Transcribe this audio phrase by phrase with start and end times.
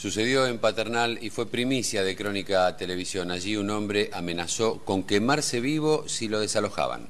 [0.00, 3.30] Sucedió en Paternal y fue primicia de Crónica Televisión.
[3.30, 7.06] Allí un hombre amenazó con quemarse vivo si lo desalojaban.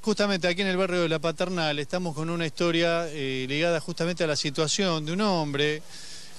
[0.00, 4.24] Justamente aquí en el barrio de La Paternal estamos con una historia eh, ligada justamente
[4.24, 5.82] a la situación de un hombre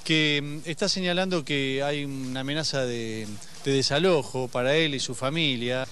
[0.03, 3.27] que mm, está señalando que hay una amenaza de,
[3.63, 5.87] de desalojo para él y su familia.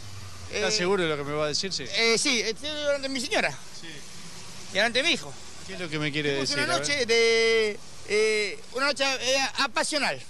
[0.51, 1.71] ¿Estás Eh, seguro de lo que me va a decir?
[1.71, 1.83] Sí.
[1.97, 3.55] Eh, sí, estoy delante de mi señora
[4.71, 5.31] y delante de mi hijo.
[5.67, 6.63] ¿Qué es lo que me quiere Tuvimos decir?
[6.65, 7.77] una noche de.
[8.07, 10.21] Eh, una noche eh, apasional.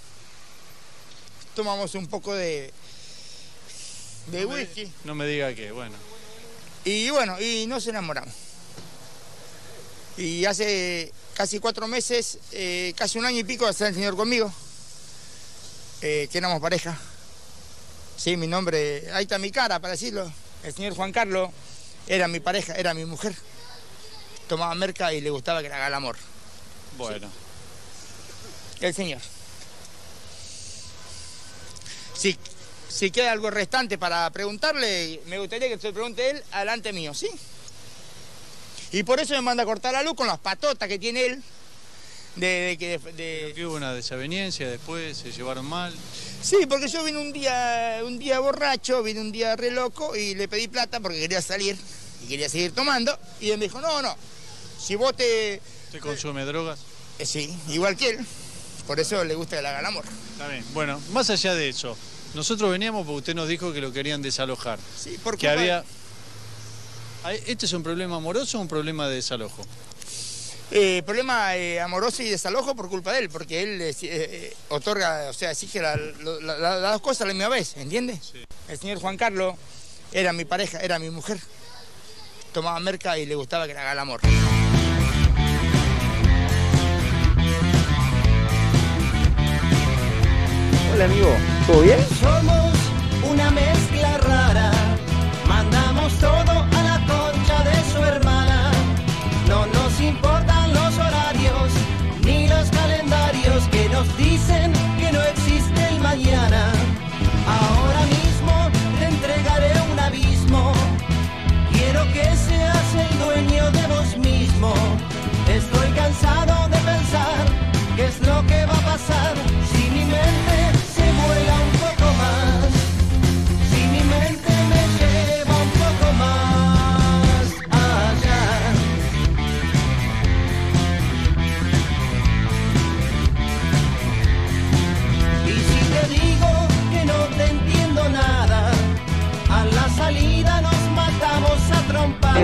[1.54, 2.72] Tomamos un poco de.
[4.28, 4.92] de No me- whisky.
[5.04, 5.94] No me diga que, bueno.
[6.84, 8.34] Y bueno, y nos enamoramos.
[10.16, 14.52] Y hace casi cuatro meses, eh, casi un año y pico, está el señor conmigo.
[16.04, 16.98] eh, que éramos pareja.
[18.16, 20.30] Sí, mi nombre, ahí está mi cara para decirlo.
[20.64, 21.50] El señor Juan Carlos
[22.08, 23.34] era mi pareja, era mi mujer.
[24.48, 26.16] Tomaba merca y le gustaba que le haga el amor.
[26.98, 27.30] Bueno.
[28.82, 29.20] El señor.
[32.14, 32.36] Si,
[32.88, 37.14] si queda algo restante para preguntarle, me gustaría que se lo pregunte él adelante mío,
[37.14, 37.28] ¿sí?
[38.92, 41.42] Y por eso me manda a cortar la luz con las patotas que tiene él.
[42.36, 45.94] De, de de- Que hubo una desaveniencia después, se llevaron mal.
[46.42, 50.34] Sí, porque yo vine un día, un día borracho, vine un día re loco y
[50.34, 51.76] le pedí plata porque quería salir
[52.24, 53.16] y quería seguir tomando.
[53.40, 54.16] Y él me dijo, no, no,
[54.80, 55.60] si vos te...
[55.86, 56.78] ¿Usted consume drogas?
[57.18, 58.26] Eh, sí, igual que él.
[58.86, 60.04] Por eso le gusta que le haga el amor.
[60.32, 60.64] Está bien.
[60.74, 61.96] Bueno, más allá de eso,
[62.34, 64.78] nosotros veníamos porque usted nos dijo que lo querían desalojar.
[64.98, 65.84] Sí, por Que había...
[67.46, 69.64] ¿Este es un problema amoroso o un problema de desalojo?
[70.72, 75.28] Eh, problema eh, amoroso y desalojo por culpa de él, porque él eh, eh, otorga,
[75.28, 78.32] o sea, exige la- la- la- las dos cosas a la misma vez, ¿entiendes?
[78.68, 79.54] El señor Juan Carlos
[80.12, 81.38] era mi pareja, era mi mujer.
[82.52, 84.20] Tomaba merca y le gustaba que le haga el amor.
[91.04, 91.34] Amigo,
[91.66, 91.98] ¿todo bien?
[92.20, 92.72] Somos
[93.28, 94.18] una mezcla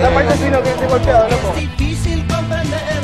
[0.01, 1.53] La parte fino que he golpeado, loco.
[1.55, 3.01] Es difícil comprender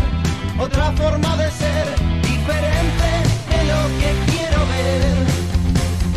[0.58, 1.86] otra forma de ser,
[2.22, 3.08] diferente
[3.50, 5.26] de lo que quiero ver,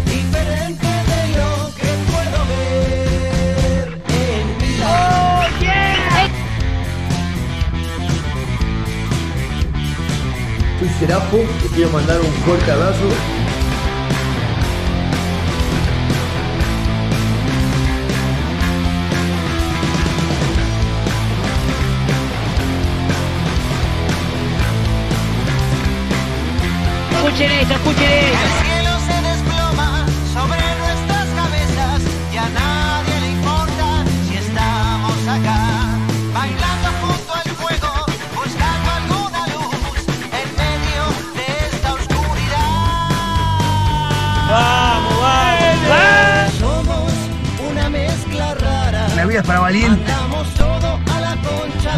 [0.05, 4.71] diferente de lo que puedo ver en mi
[10.79, 13.38] Soy Serafo, te quiero mandar un fuerte abrazo.
[27.39, 28.39] Escuchen esto, escuchen esto.
[28.43, 35.61] El cielo se desploma sobre nuestras cabezas y a nadie le importa si estamos acá,
[36.35, 40.03] bailando junto al fuego, buscando alguna luz
[40.35, 41.05] en medio
[41.37, 43.07] de esta oscuridad.
[44.51, 47.13] Vamos, vamos, Somos
[47.71, 49.07] una mezcla rara.
[49.15, 50.13] La vida es para valientes.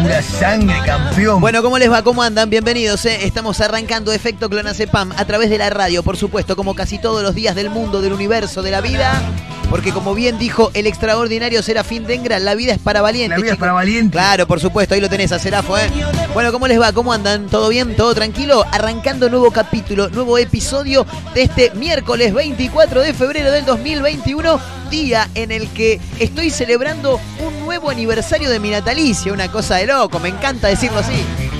[0.01, 1.39] Pura sangre, campeón.
[1.41, 2.01] Bueno, ¿cómo les va?
[2.03, 2.49] ¿Cómo andan?
[2.49, 3.05] Bienvenidos.
[3.05, 3.19] eh.
[3.25, 7.35] Estamos arrancando Efecto Clonacepam a través de la radio, por supuesto, como casi todos los
[7.35, 9.21] días del mundo, del universo, de la vida.
[9.71, 13.39] Porque como bien dijo el extraordinario Serafín Dengra, la vida es para valientes.
[13.39, 14.11] La vida es para valientes.
[14.11, 15.89] Claro, por supuesto, ahí lo tenés a Serafo, ¿eh?
[16.33, 16.91] Bueno, ¿cómo les va?
[16.91, 17.47] ¿Cómo andan?
[17.47, 17.95] ¿Todo bien?
[17.95, 18.65] ¿Todo tranquilo?
[18.69, 24.59] Arrancando nuevo capítulo, nuevo episodio de este miércoles 24 de febrero del 2021,
[24.89, 29.87] día en el que estoy celebrando un nuevo aniversario de mi natalicia, una cosa de
[29.87, 31.50] loco, me encanta decirlo así.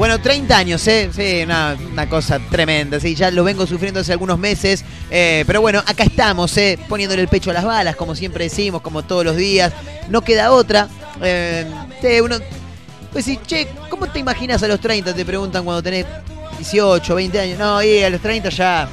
[0.00, 1.10] Bueno, 30 años, ¿eh?
[1.14, 1.76] Sí, una,
[2.08, 6.56] cosa tremenda, sí, ya lo vengo sufriendo hace algunos meses, eh, pero bueno, acá estamos,
[6.56, 6.78] ¿eh?
[6.88, 9.74] Poniéndole el pecho a las balas, como siempre decimos, como todos los días,
[10.08, 10.88] no queda otra.
[11.20, 11.66] Eh,
[12.24, 12.36] uno,
[13.12, 15.12] pues sí, che, ¿cómo te imaginas a los 30?
[15.12, 16.06] Te preguntan cuando tenés
[16.56, 17.58] 18, 20 años.
[17.58, 18.88] No, y a los 30 ya,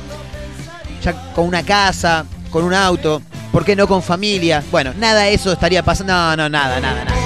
[1.02, 3.22] ya con una casa, con un auto,
[3.54, 4.62] ¿por qué no con familia?
[4.72, 7.17] Bueno, nada de eso estaría pasando, no, no, nada, nada, nada.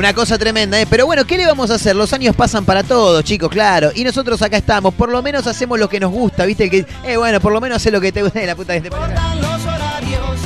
[0.00, 0.86] Una cosa tremenda, ¿eh?
[0.88, 1.94] Pero bueno, ¿qué le vamos a hacer?
[1.94, 3.90] Los años pasan para todos, chicos, claro.
[3.94, 4.94] Y nosotros acá estamos.
[4.94, 6.70] Por lo menos hacemos lo que nos gusta, ¿viste?
[6.70, 8.40] Que, eh, bueno, por lo menos hace lo que te gusta.
[8.46, 9.14] La puta que te parió.
[9.42, 9.89] Los horarios.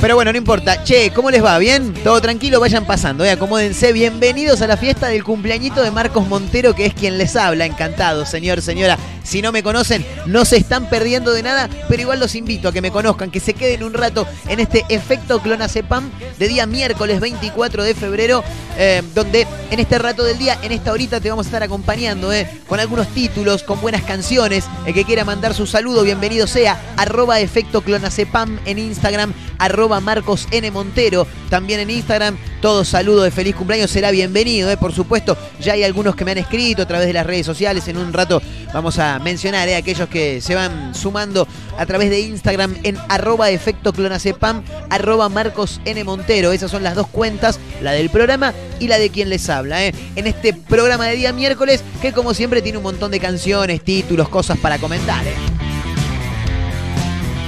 [0.01, 0.83] Pero bueno, no importa.
[0.83, 1.57] Che, ¿cómo les va?
[1.57, 1.93] ¿Bien?
[2.03, 3.93] Todo tranquilo, vayan pasando, eh, acomódense.
[3.93, 7.65] Bienvenidos a la fiesta del cumpleañito de Marcos Montero, que es quien les habla.
[7.65, 8.97] Encantado, señor, señora.
[9.23, 12.71] Si no me conocen, no se están perdiendo de nada, pero igual los invito a
[12.71, 17.19] que me conozcan, que se queden un rato en este efecto clonacepam de día miércoles
[17.19, 18.43] 24 de febrero,
[18.77, 22.31] eh, donde en este rato del día, en esta horita, te vamos a estar acompañando
[22.31, 24.65] eh, con algunos títulos, con buenas canciones.
[24.85, 26.79] El que quiera mandar su saludo, bienvenido sea.
[26.95, 30.69] Arroba efecto clonacepam en Instagram, arroba Marcos N.
[30.71, 32.37] Montero, también en Instagram.
[32.61, 35.37] Todo saludo de feliz cumpleaños será bienvenido, eh, por supuesto.
[35.61, 37.87] Ya hay algunos que me han escrito a través de las redes sociales.
[37.87, 38.41] En un rato
[38.73, 41.47] vamos a mencionar eh, aquellos que se van sumando
[41.77, 46.03] a través de Instagram en arroba efecto clonacepam, arroba Marcos N.
[46.03, 46.51] Montero.
[46.51, 49.85] Esas son las dos cuentas, la del programa y la de quien les habla.
[49.85, 49.93] eh.
[50.15, 54.29] En este programa de día miércoles, que como siempre tiene un montón de canciones, títulos,
[54.29, 55.25] cosas para comentar.
[55.25, 55.54] eh.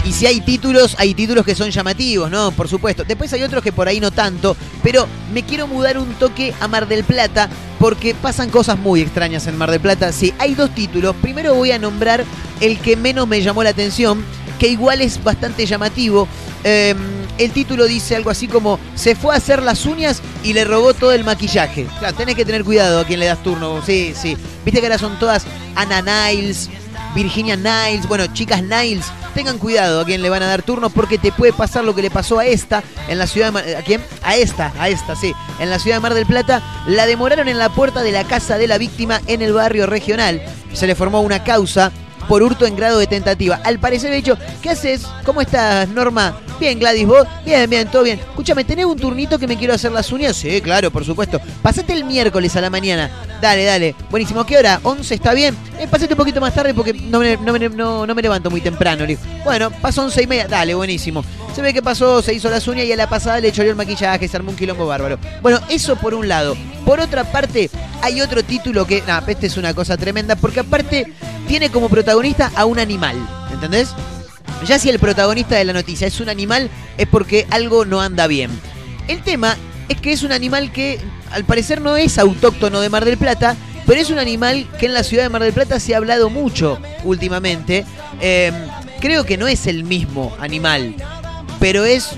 [0.07, 2.51] Y si hay títulos, hay títulos que son llamativos, ¿no?
[2.51, 3.04] Por supuesto.
[3.04, 4.56] Después hay otros que por ahí no tanto.
[4.81, 9.48] Pero me quiero mudar un toque a Mar del Plata porque pasan cosas muy extrañas
[9.48, 10.13] en Mar del Plata.
[10.13, 11.13] Sí, hay dos títulos.
[11.21, 12.24] Primero voy a nombrar
[12.62, 14.24] el que menos me llamó la atención,
[14.59, 16.25] que igual es bastante llamativo.
[16.63, 16.95] Eh,
[17.38, 20.94] el título dice algo así como se fue a hacer las uñas y le robó
[20.94, 21.86] todo el maquillaje.
[22.00, 23.81] Claro, tenés que tener cuidado a quien le das turno.
[23.86, 24.38] Sí, sí.
[24.63, 25.45] Viste que ahora son todas
[25.75, 26.69] Ana Niles,
[27.17, 31.17] Virginia Niles, bueno, chicas Niles, tengan cuidado a quien le van a dar turno porque
[31.17, 33.81] te puede pasar lo que le pasó a esta en la ciudad de Mar- ¿A
[33.81, 34.03] quién?
[34.21, 35.33] A esta, a esta, sí.
[35.59, 38.59] En la ciudad de Mar del Plata la demoraron en la puerta de la casa
[38.59, 40.43] de la víctima en el barrio regional.
[40.73, 41.91] Se le formó una causa
[42.27, 43.59] por hurto en grado de tentativa.
[43.63, 45.06] Al parecer, de hecho, ¿qué haces?
[45.25, 46.38] ¿Cómo estás, Norma?
[46.59, 47.27] Bien, Gladys, vos.
[47.45, 48.19] Bien, bien, todo bien.
[48.19, 50.35] Escúchame, ¿tenés un turnito que me quiero hacer las uñas?
[50.35, 51.39] Sí, claro, por supuesto.
[51.62, 53.12] Pasate el miércoles a la mañana.
[53.41, 53.95] Dale, dale.
[54.09, 54.44] Buenísimo.
[54.45, 54.79] ¿Qué hora?
[54.81, 55.56] ¿11 está bien?
[55.79, 59.06] Eh, pasate un poquito más tarde porque no me, no levanto muy temprano.
[59.06, 59.18] Le.
[59.44, 60.47] Bueno, pasó 11 y media.
[60.47, 61.23] Dale, buenísimo.
[61.56, 63.77] Se ve que pasó, se hizo las uñas y a la pasada le choreó el
[63.77, 65.19] maquillaje, se armó un quilombo bárbaro.
[65.41, 66.56] Bueno, eso por un lado.
[66.87, 67.69] Por otra parte,
[68.01, 71.11] hay otro título que, nah, este es una cosa tremenda, porque aparte
[71.45, 73.17] tiene como protagonista a un animal,
[73.51, 73.89] ¿entendés?
[74.65, 78.25] Ya si el protagonista de la noticia es un animal, es porque algo no anda
[78.27, 78.49] bien.
[79.09, 79.57] El tema
[79.89, 80.97] es que es un animal que
[81.29, 84.93] al parecer no es autóctono de Mar del Plata, pero es un animal que en
[84.93, 87.83] la ciudad de Mar del Plata se ha hablado mucho últimamente.
[88.21, 88.53] Eh,
[89.01, 90.95] creo que no es el mismo animal,
[91.59, 92.11] pero es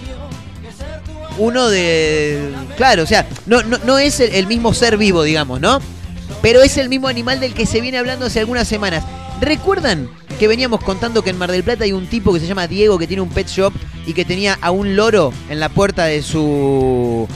[1.40, 2.54] uno de...
[2.78, 5.80] Claro, o sea, no, no, no es el, mismo ser vivo, digamos, ¿no?
[6.42, 9.04] Pero es el mismo animal del que se viene hablando hace algunas semanas.
[9.42, 12.68] ¿Recuerdan que veníamos contando que en Mar del Plata hay un tipo que se llama
[12.68, 13.74] Diego que tiene un pet shop
[14.06, 17.28] y que tenía a un loro en la puerta de su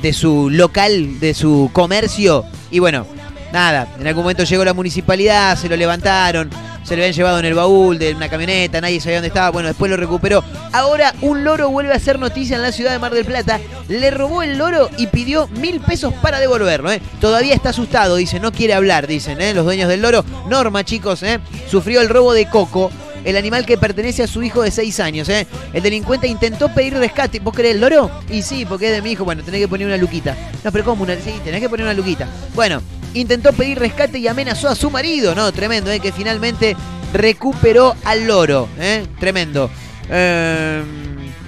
[0.00, 2.44] de su local, de su comercio?
[2.70, 3.06] Y bueno,
[3.52, 6.50] nada, en algún momento llegó la municipalidad, se lo levantaron,
[6.92, 9.68] se lo habían llevado en el baúl de una camioneta, nadie sabía dónde estaba, bueno,
[9.68, 10.44] después lo recuperó.
[10.72, 14.10] Ahora un loro vuelve a hacer noticia en la ciudad de Mar del Plata, le
[14.10, 17.00] robó el loro y pidió mil pesos para devolverlo, ¿eh?
[17.18, 19.54] Todavía está asustado, dice, no quiere hablar, dicen, ¿eh?
[19.54, 20.22] Los dueños del loro.
[20.50, 21.40] Norma, chicos, ¿eh?
[21.66, 22.92] Sufrió el robo de Coco.
[23.24, 25.46] El animal que pertenece a su hijo de 6 años, ¿eh?
[25.72, 27.38] El delincuente intentó pedir rescate.
[27.38, 28.10] ¿Vos querés el loro?
[28.28, 29.24] Y sí, porque es de mi hijo.
[29.24, 30.36] Bueno, tenés que poner una luquita.
[30.62, 31.04] No, pero ¿cómo?
[31.04, 31.14] Una...
[31.14, 32.28] Sí, tenés que poner una luquita.
[32.54, 32.82] Bueno,
[33.14, 35.52] intentó pedir rescate y amenazó a su marido, ¿no?
[35.52, 36.00] Tremendo, ¿eh?
[36.00, 36.76] Que finalmente
[37.12, 39.06] recuperó al loro, ¿eh?
[39.18, 39.70] Tremendo.
[40.10, 40.82] Eh,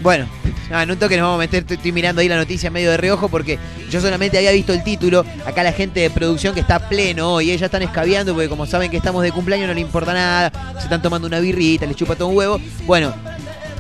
[0.01, 0.27] bueno,
[0.71, 2.99] ah, en toque nos vamos a meter, estoy, estoy mirando ahí la noticia medio de
[2.99, 3.59] reojo porque
[3.91, 5.25] yo solamente había visto el título.
[5.47, 8.91] Acá la gente de producción que está pleno hoy, ellas están escabeando porque como saben
[8.91, 12.17] que estamos de cumpleaños no le importa nada, se están tomando una birrita, les chupa
[12.17, 12.61] todo un huevo.
[12.87, 13.15] Bueno,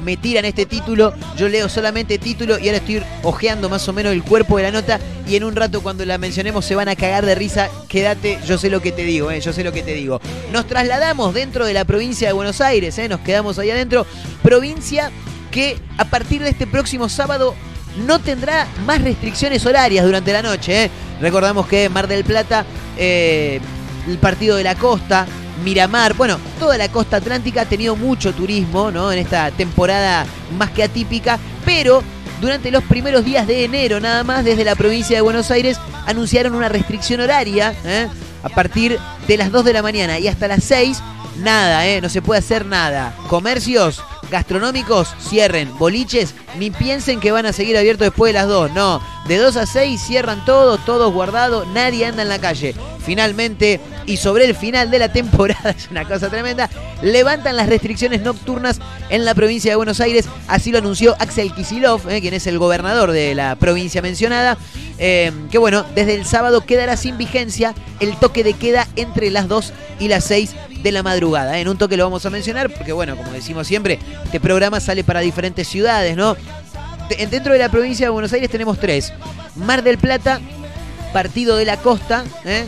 [0.05, 4.13] me tiran este título, yo leo solamente título y ahora estoy ojeando más o menos
[4.13, 6.97] el cuerpo de la nota y en un rato cuando la mencionemos se van a
[6.97, 7.69] cagar de risa.
[7.89, 10.21] Quédate, yo sé lo que te digo, eh, yo sé lo que te digo.
[10.53, 14.07] Nos trasladamos dentro de la provincia de Buenos Aires, eh, nos quedamos ahí adentro,
[14.43, 15.11] provincia
[15.51, 17.55] que a partir de este próximo sábado
[18.07, 20.85] no tendrá más restricciones horarias durante la noche.
[20.85, 20.91] eh.
[21.21, 22.67] Recordamos que Mar del Plata,
[22.99, 25.27] el partido de la costa,
[25.63, 29.13] Miramar, bueno, toda la costa atlántica ha tenido mucho turismo, ¿no?
[29.13, 30.27] En esta temporada
[30.59, 32.03] más que atípica, pero
[32.41, 36.55] durante los primeros días de enero nada más, desde la provincia de Buenos Aires, anunciaron
[36.55, 38.09] una restricción horaria, ¿eh?
[38.43, 41.01] A partir de las 2 de la mañana y hasta las 6,
[41.39, 42.01] nada, ¿eh?
[42.01, 43.15] No se puede hacer nada.
[43.29, 44.03] Comercios,
[44.35, 45.79] Gastronómicos, cierren.
[45.79, 48.73] Boliches, ni piensen que van a seguir abiertos después de las 2.
[48.73, 52.75] No, de 2 a 6 cierran todos, todos guardados, nadie anda en la calle.
[53.07, 56.69] Finalmente, y sobre el final de la temporada, es una cosa tremenda,
[57.01, 60.27] levantan las restricciones nocturnas en la provincia de Buenos Aires.
[60.49, 64.59] Así lo anunció Axel Kisilov, eh, quien es el gobernador de la provincia mencionada.
[64.99, 69.47] eh, que bueno, desde el sábado quedará sin vigencia el toque de queda entre las
[69.47, 71.59] 2 y las 6 de la madrugada.
[71.59, 75.03] En un toque lo vamos a mencionar porque, bueno, como decimos siempre, este programa sale
[75.03, 76.37] para diferentes ciudades, ¿no?
[77.09, 79.13] De- Dentro de la provincia de Buenos Aires tenemos tres.
[79.57, 80.41] Mar del Plata,
[81.13, 82.65] Partido de la Costa, ¿eh?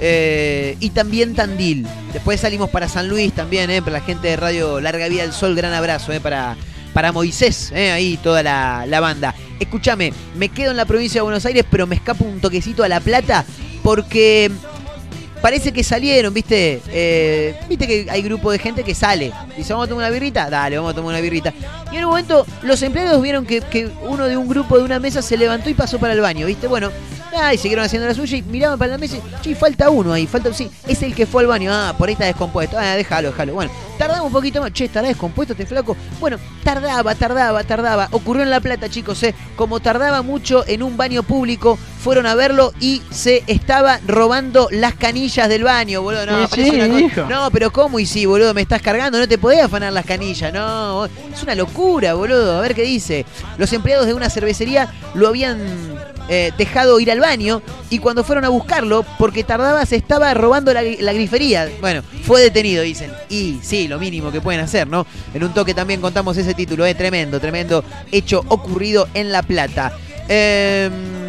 [0.00, 1.86] Eh, y también Tandil.
[2.12, 3.80] Después salimos para San Luis también, ¿eh?
[3.82, 6.20] para la gente de Radio Larga Vida del Sol, gran abrazo ¿eh?
[6.20, 6.56] para,
[6.94, 9.34] para Moisés, ahí toda la, la banda.
[9.60, 12.88] Escúchame, me quedo en la provincia de Buenos Aires, pero me escapo un toquecito a
[12.88, 13.44] La Plata
[13.82, 14.50] porque
[15.40, 16.80] parece que salieron, ¿viste?
[16.88, 19.32] Eh, ¿Viste que hay grupo de gente que sale?
[19.56, 20.50] Dice, ¿vamos a tomar una birrita?
[20.50, 21.52] Dale, vamos a tomar una birrita.
[21.92, 24.98] Y en un momento los empleados vieron que, que uno de un grupo de una
[24.98, 26.66] mesa se levantó y pasó para el baño, ¿viste?
[26.66, 26.90] Bueno,
[27.36, 30.12] ah, y siguieron haciendo la suya y miraban para la mesa y, che, falta uno
[30.12, 32.96] ahí, falta, sí, es el que fue al baño, ah, por ahí está descompuesto, ah,
[32.96, 33.54] déjalo, déjalo.
[33.54, 35.96] Bueno, tardaba un poquito más, che, estará descompuesto este flaco.
[36.18, 38.08] Bueno, tardaba, tardaba, tardaba.
[38.12, 39.34] Ocurrió en La Plata, chicos, ¿eh?
[39.56, 44.94] Como tardaba mucho en un baño público, fueron a verlo y se estaba robando las
[44.94, 46.26] canillas del baño, boludo.
[46.26, 48.54] No, Sí, una no, pero ¿cómo y sí, boludo?
[48.54, 51.04] Me estás cargando, no te podés afanar las canillas, no.
[51.04, 52.58] Es una locura, boludo.
[52.58, 53.26] A ver qué dice.
[53.58, 55.60] Los empleados de una cervecería lo habían
[56.28, 60.72] eh, dejado ir al baño y cuando fueron a buscarlo, porque tardaba, se estaba robando
[60.72, 61.68] la, la grifería.
[61.80, 63.12] Bueno, fue detenido, dicen.
[63.28, 65.06] Y sí, lo mínimo que pueden hacer, ¿no?
[65.34, 66.94] En un toque también contamos ese título, ¿eh?
[66.94, 69.92] Tremendo, tremendo hecho ocurrido en La Plata.
[70.28, 71.19] Em,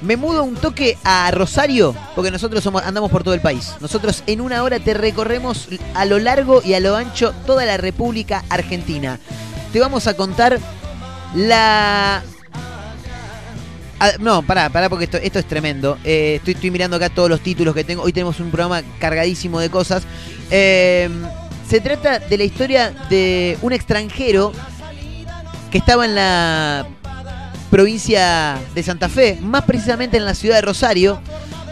[0.00, 3.74] me mudo un toque a Rosario, porque nosotros somos, andamos por todo el país.
[3.80, 7.76] Nosotros en una hora te recorremos a lo largo y a lo ancho toda la
[7.76, 9.18] República Argentina.
[9.72, 10.58] Te vamos a contar
[11.34, 12.22] la...
[14.00, 15.98] Ah, no, pará, pará, porque esto, esto es tremendo.
[16.04, 18.02] Eh, estoy, mirando acá todos los títulos que tengo.
[18.02, 20.04] Hoy tenemos un programa cargadísimo de cosas.
[20.50, 21.10] Eh,
[21.68, 24.52] se trata de la historia de un extranjero
[25.72, 26.86] que estaba en la
[27.70, 31.20] provincia de Santa Fe, más precisamente en la ciudad de Rosario.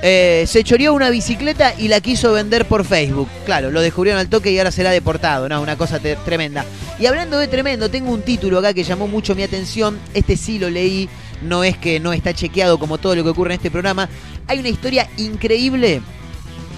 [0.02, 3.28] Eh, se choreó una bicicleta y la quiso vender por Facebook.
[3.44, 5.48] Claro, lo descubrieron al toque y ahora será deportado.
[5.48, 6.64] No, una cosa tremenda.
[6.98, 9.98] Y hablando de tremendo, tengo un título acá que llamó mucho mi atención.
[10.14, 11.08] Este sí lo leí.
[11.42, 14.08] No es que no está chequeado como todo lo que ocurre en este programa.
[14.46, 16.00] Hay una historia increíble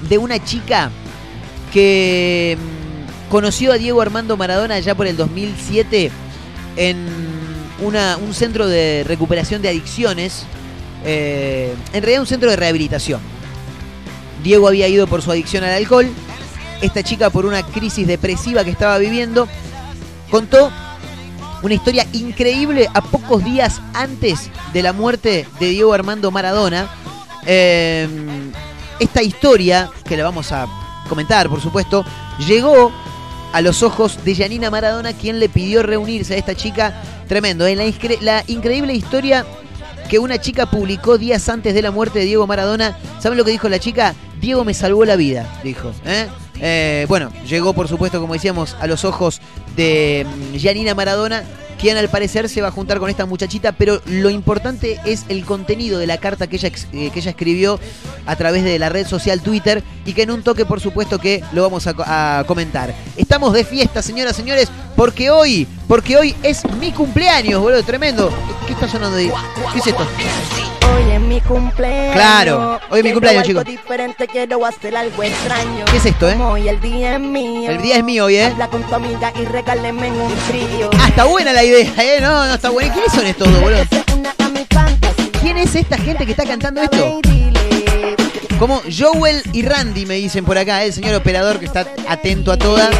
[0.08, 0.90] de una chica
[1.72, 6.10] que mm, conoció a Diego Armando Maradona ya por el 2007
[6.76, 7.37] en
[7.80, 10.44] un centro de recuperación de adicciones,
[11.04, 13.20] eh, en realidad un centro de rehabilitación.
[14.42, 16.08] Diego había ido por su adicción al alcohol,
[16.80, 19.48] esta chica por una crisis depresiva que estaba viviendo,
[20.30, 20.70] contó
[21.62, 26.88] una historia increíble a pocos días antes de la muerte de Diego Armando Maradona.
[27.46, 28.08] Eh,
[29.00, 30.66] esta historia, que la vamos a
[31.08, 32.04] comentar por supuesto,
[32.46, 32.92] llegó
[33.52, 37.02] a los ojos de Janina Maradona, quien le pidió reunirse a esta chica.
[37.28, 37.76] Tremendo, ¿eh?
[37.76, 39.44] la, incre- la increíble historia
[40.08, 42.96] que una chica publicó días antes de la muerte de Diego Maradona.
[43.20, 44.14] ¿Saben lo que dijo la chica?
[44.40, 45.92] Diego me salvó la vida, dijo.
[46.06, 46.26] ¿eh?
[46.60, 49.40] Eh, bueno, llegó por supuesto, como decíamos, a los ojos
[49.76, 51.44] de mm, Janina Maradona,
[51.78, 55.44] quien al parecer se va a juntar con esta muchachita, pero lo importante es el
[55.44, 57.80] contenido de la carta que ella, eh, que ella escribió
[58.26, 61.42] a través de la red social Twitter y que en un toque, por supuesto, que
[61.52, 62.94] lo vamos a, a comentar.
[63.16, 68.30] Estamos de fiesta, señoras y señores, porque hoy, porque hoy es mi cumpleaños, boludo, tremendo.
[68.66, 69.30] ¿Qué está sonando ahí?
[69.72, 70.06] ¿Qué es esto?
[70.98, 72.14] Hoy es mi cumpleaños.
[72.14, 73.64] Claro, hoy es mi cumpleaños, chicos.
[73.64, 75.84] diferente, quiero hacer algo extraño.
[75.84, 76.36] ¿Qué es esto, eh?
[76.36, 77.70] Hoy el día es mío.
[77.70, 78.46] El día es mío hoy, ¿eh?
[78.46, 80.90] Habla con tu amiga y regáleme un frío.
[80.98, 82.20] Ah, está buena la idea, ¿eh?
[82.20, 82.92] No, no, está buena.
[82.92, 83.84] ¿Quiénes son estos dos, boludo?
[85.40, 87.20] ¿Quién es esta gente que está cantando esto?
[88.58, 90.86] Como Joel y Randy me dicen por acá, ¿eh?
[90.88, 92.90] el señor operador que está atento a todas.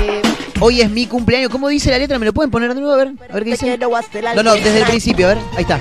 [0.61, 1.51] Hoy es mi cumpleaños.
[1.51, 2.17] ¿Cómo dice la letra?
[2.21, 2.95] ¿Me lo pueden poner de nuevo?
[2.95, 3.77] A ver, a ver qué dice.
[4.37, 5.39] No, no, desde el principio, a ver.
[5.57, 5.81] Ahí está.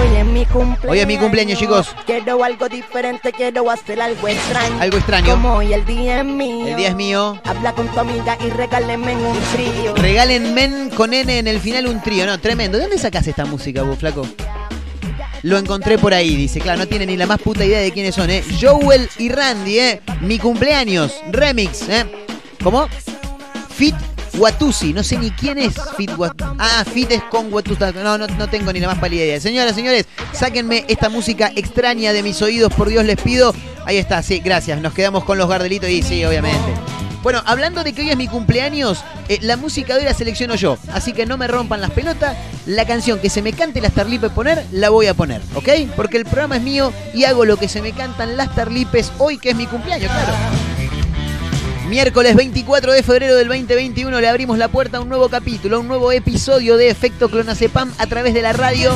[0.00, 0.90] Hoy es mi cumpleaños.
[0.90, 1.94] Hoy es mi cumpleaños, chicos.
[2.06, 4.80] Quiero algo diferente, quiero hacer algo extraño.
[4.80, 5.30] Algo extraño.
[5.30, 6.66] Como hoy el día es mío.
[6.66, 7.40] El día es mío.
[7.44, 9.94] Habla con tu amiga y regáleme un frío.
[9.96, 12.26] Regalen men con N en el final un trío.
[12.26, 12.78] No, tremendo.
[12.78, 14.26] ¿De dónde sacás esta música, vos, flaco?
[15.42, 16.60] Lo encontré por ahí, dice.
[16.60, 18.44] Claro, no tiene ni la más puta idea de quiénes son, ¿eh?
[18.60, 20.00] Joel y Randy, ¿eh?
[20.20, 21.20] Mi cumpleaños.
[21.30, 22.06] Remix, ¿eh?
[22.62, 22.88] ¿Cómo?
[23.74, 23.96] Fit
[24.34, 24.92] Watusi.
[24.92, 26.10] No sé ni quién es Fit.
[26.58, 27.78] Ah, Fit es con Watusi.
[27.94, 29.40] No, no, no tengo ni la más pálida idea.
[29.40, 33.54] Señoras, señores, sáquenme esta música extraña de mis oídos, por Dios les pido.
[33.84, 34.80] Ahí está, sí, gracias.
[34.80, 36.72] Nos quedamos con los gardelitos y sí, obviamente.
[37.22, 40.56] Bueno, hablando de que hoy es mi cumpleaños, eh, la música de hoy la selecciono
[40.56, 40.76] yo.
[40.92, 42.36] Así que no me rompan las pelotas.
[42.66, 45.68] La canción que se me cante las tarlipes poner, la voy a poner, ¿ok?
[45.94, 49.38] Porque el programa es mío y hago lo que se me cantan las tarlipes hoy
[49.38, 50.32] que es mi cumpleaños, claro.
[51.92, 55.80] Miércoles 24 de febrero del 2021 le abrimos la puerta a un nuevo capítulo, a
[55.80, 58.90] un nuevo episodio de Efecto Clonacepam a través de la radio.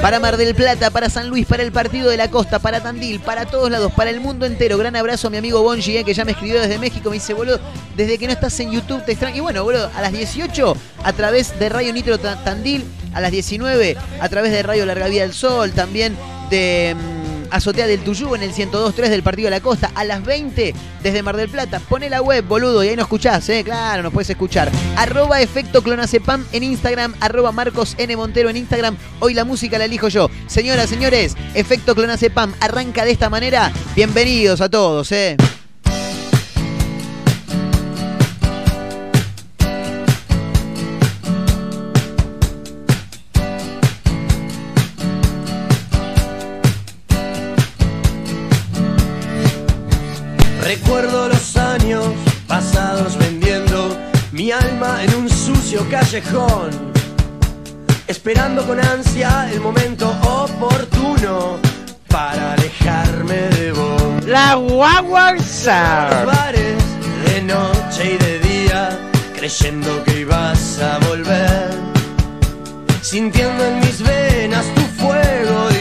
[0.00, 3.18] Para Mar del Plata, para San Luis, para el Partido de la Costa, para Tandil,
[3.18, 4.78] para todos lados, para el mundo entero.
[4.78, 7.10] Gran abrazo a mi amigo Bonji, eh, que ya me escribió desde México.
[7.10, 7.58] Me dice, boludo,
[7.96, 9.38] desde que no estás en YouTube te extraño.
[9.38, 13.32] Y bueno, boludo, a las 18 a través de Radio Nitro Ta- Tandil, a las
[13.32, 16.16] 19 a través de Radio Larga Vida del Sol, también
[16.48, 20.24] de mm, Azotea del Tuyú en el 102.3 del Partido de la Costa, a las
[20.24, 21.80] 20 desde Mar del Plata.
[21.80, 23.62] Pone la web, boludo, y ahí nos escuchás, ¿eh?
[23.64, 24.70] Claro, nos puedes escuchar.
[24.96, 28.16] Arroba Efecto Clonacepam en Instagram, arroba Marcos N.
[28.16, 28.96] Montero en Instagram.
[29.20, 30.30] Hoy la música la elijo yo.
[30.46, 33.72] Señoras, señores, Efecto Clonacepam arranca de esta manera.
[33.94, 35.36] Bienvenidos a todos, ¿eh?
[55.90, 56.70] Callejón,
[58.06, 61.58] esperando con ansia el momento oportuno
[62.08, 64.24] para alejarme de vos.
[64.26, 65.34] La guagua
[66.26, 66.82] bares
[67.26, 68.98] de noche y de día,
[69.36, 71.70] creyendo que ibas a volver,
[73.02, 75.73] sintiendo en mis venas tu fuego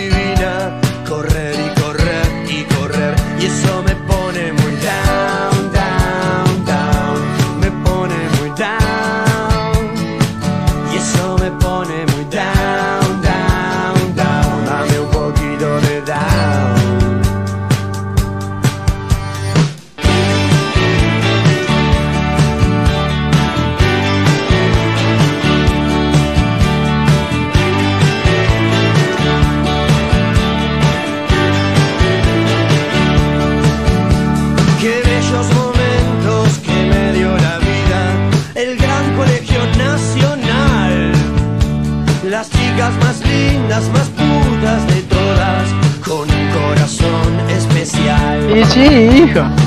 [48.83, 49.53] especial.
[49.55, 49.62] Y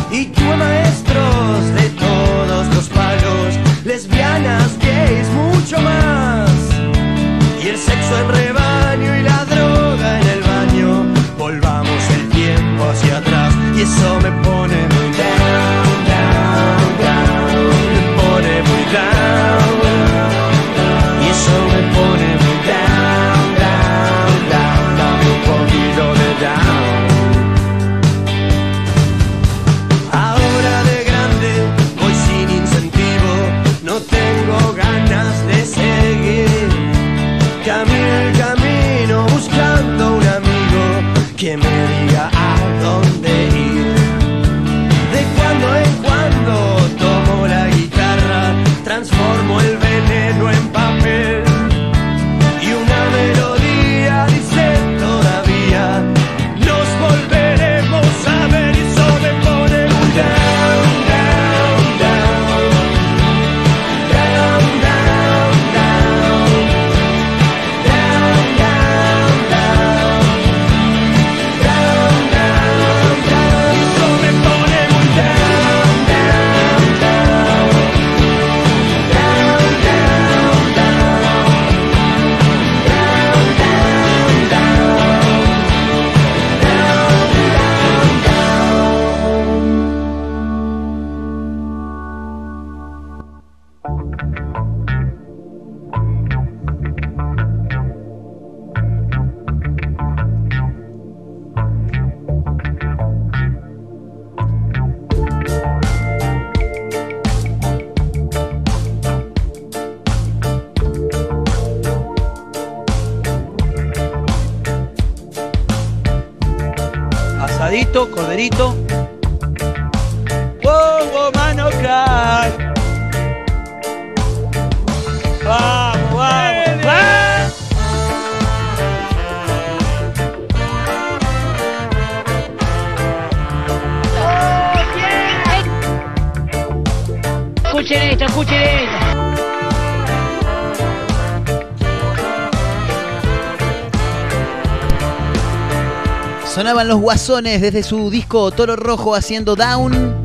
[146.87, 150.25] Los guasones desde su disco Toro Rojo haciendo Down.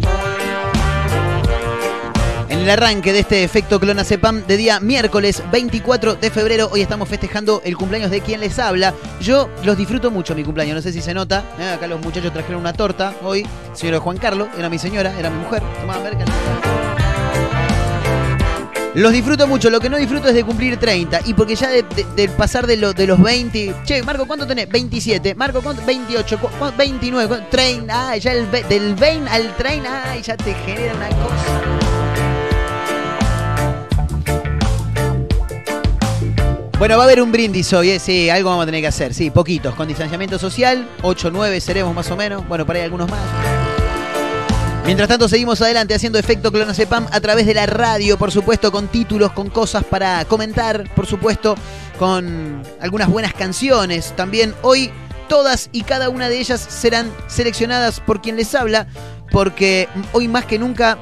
[2.50, 7.10] En el arranque de este efecto Clonazepam de día miércoles 24 de febrero, hoy estamos
[7.10, 8.94] festejando el cumpleaños de quien les habla.
[9.20, 11.44] Yo los disfruto mucho mi cumpleaños, no sé si se nota.
[11.60, 11.70] ¿eh?
[11.70, 13.44] Acá los muchachos trajeron una torta hoy.
[13.74, 15.64] Señor Juan Carlos, era mi señora, era mi mujer.
[15.82, 16.26] Tomá, a ver, que-
[18.94, 21.22] Los disfruto mucho, lo que no disfruto es de cumplir 30.
[21.26, 23.74] Y porque ya de, de- del pasar de, lo- de los 20.
[23.86, 24.68] Che, Marco, ¿cuánto tenés?
[24.68, 25.34] 27.
[25.36, 25.82] Marco, ¿cuánto?
[25.86, 26.38] 28.
[26.40, 27.28] ¿Cu- cu- 29.
[27.30, 27.48] ¿Cuánto?
[27.50, 28.10] 30.
[28.10, 30.12] Ay, ya el, del 20 al 30.
[30.12, 31.62] Ay, ya te genera una cosa.
[36.78, 38.00] Bueno, va a haber un brindis hoy, ¿eh?
[38.00, 41.94] sí, algo vamos a tener que hacer, sí, poquitos, con distanciamiento social, 8, 9 seremos
[41.94, 43.20] más o menos, bueno, por ahí algunos más.
[44.86, 48.88] Mientras tanto, seguimos adelante haciendo efecto Clonazepam a través de la radio, por supuesto, con
[48.88, 51.56] títulos, con cosas para comentar, por supuesto,
[52.00, 54.14] con algunas buenas canciones.
[54.16, 54.92] También hoy
[55.30, 58.88] todas y cada una de ellas serán seleccionadas por quien les habla,
[59.32, 60.98] porque hoy más que nunca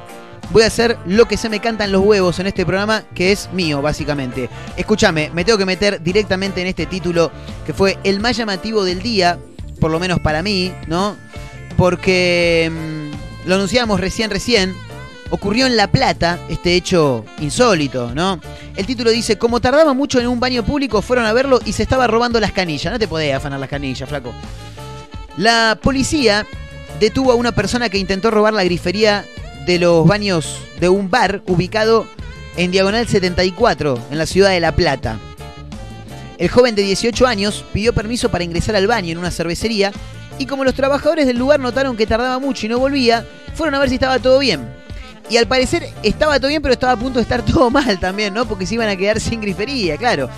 [0.50, 3.48] voy a hacer lo que se me cantan los huevos en este programa, que es
[3.52, 4.50] mío, básicamente.
[4.76, 7.32] Escúchame, me tengo que meter directamente en este título,
[7.64, 9.38] que fue el más llamativo del día,
[9.80, 11.16] por lo menos para mí, ¿no?
[11.76, 12.99] Porque mm,
[13.50, 14.76] lo anunciamos recién, recién.
[15.30, 18.40] Ocurrió en La Plata este hecho insólito, ¿no?
[18.76, 21.82] El título dice, como tardaba mucho en un baño público, fueron a verlo y se
[21.82, 22.92] estaba robando las canillas.
[22.92, 24.32] No te podés afanar las canillas, flaco.
[25.36, 26.46] La policía
[27.00, 29.24] detuvo a una persona que intentó robar la grifería
[29.66, 32.06] de los baños de un bar ubicado
[32.56, 35.18] en Diagonal 74, en la ciudad de La Plata.
[36.38, 39.90] El joven de 18 años pidió permiso para ingresar al baño en una cervecería
[40.40, 43.78] y como los trabajadores del lugar notaron que tardaba mucho y no volvía, fueron a
[43.78, 44.68] ver si estaba todo bien.
[45.28, 48.34] Y al parecer estaba todo bien, pero estaba a punto de estar todo mal también,
[48.34, 48.46] ¿no?
[48.46, 50.28] Porque se iban a quedar sin grifería, claro.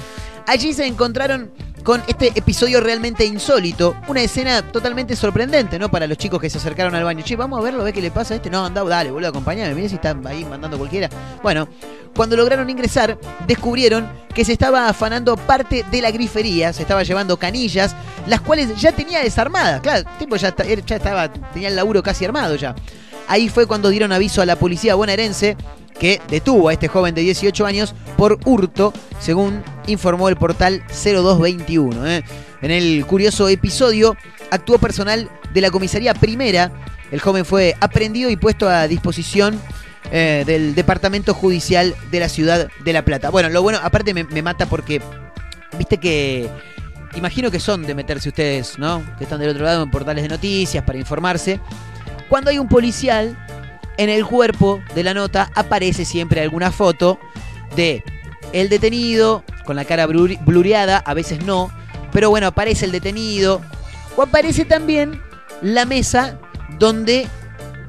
[0.46, 1.50] Allí se encontraron
[1.82, 5.90] con este episodio realmente insólito, una escena totalmente sorprendente, ¿no?
[5.90, 7.22] Para los chicos que se acercaron al baño.
[7.24, 8.50] Che, vamos a verlo, ve qué le pasa a este.
[8.50, 9.74] No, anda, dale, boludo, acompañame.
[9.74, 11.08] Mira si están ahí mandando cualquiera.
[11.42, 11.68] Bueno,
[12.14, 17.36] cuando lograron ingresar, descubrieron que se estaba afanando parte de la grifería, se estaba llevando
[17.36, 17.94] canillas,
[18.26, 19.80] las cuales ya tenía desarmadas.
[19.80, 22.74] Claro, el tipo ya, ya estaba, tenía el laburo casi armado ya.
[23.28, 25.56] Ahí fue cuando dieron aviso a la policía bonaerense
[25.98, 32.06] que detuvo a este joven de 18 años por hurto, según informó el portal 0221.
[32.08, 32.24] ¿eh?
[32.60, 34.16] En el curioso episodio
[34.50, 36.72] actuó personal de la comisaría primera.
[37.10, 39.60] El joven fue aprendido y puesto a disposición
[40.10, 43.30] eh, del Departamento Judicial de la Ciudad de La Plata.
[43.30, 45.00] Bueno, lo bueno, aparte me, me mata porque,
[45.78, 46.48] viste que...
[47.14, 49.04] Imagino que son de meterse ustedes, ¿no?
[49.18, 51.60] Que están del otro lado en portales de noticias para informarse.
[52.32, 53.36] Cuando hay un policial,
[53.98, 57.20] en el cuerpo de la nota aparece siempre alguna foto
[57.76, 58.02] de
[58.54, 61.70] el detenido con la cara blur- blureada, a veces no,
[62.10, 63.60] pero bueno, aparece el detenido
[64.16, 65.20] o aparece también
[65.60, 66.38] la mesa
[66.78, 67.28] donde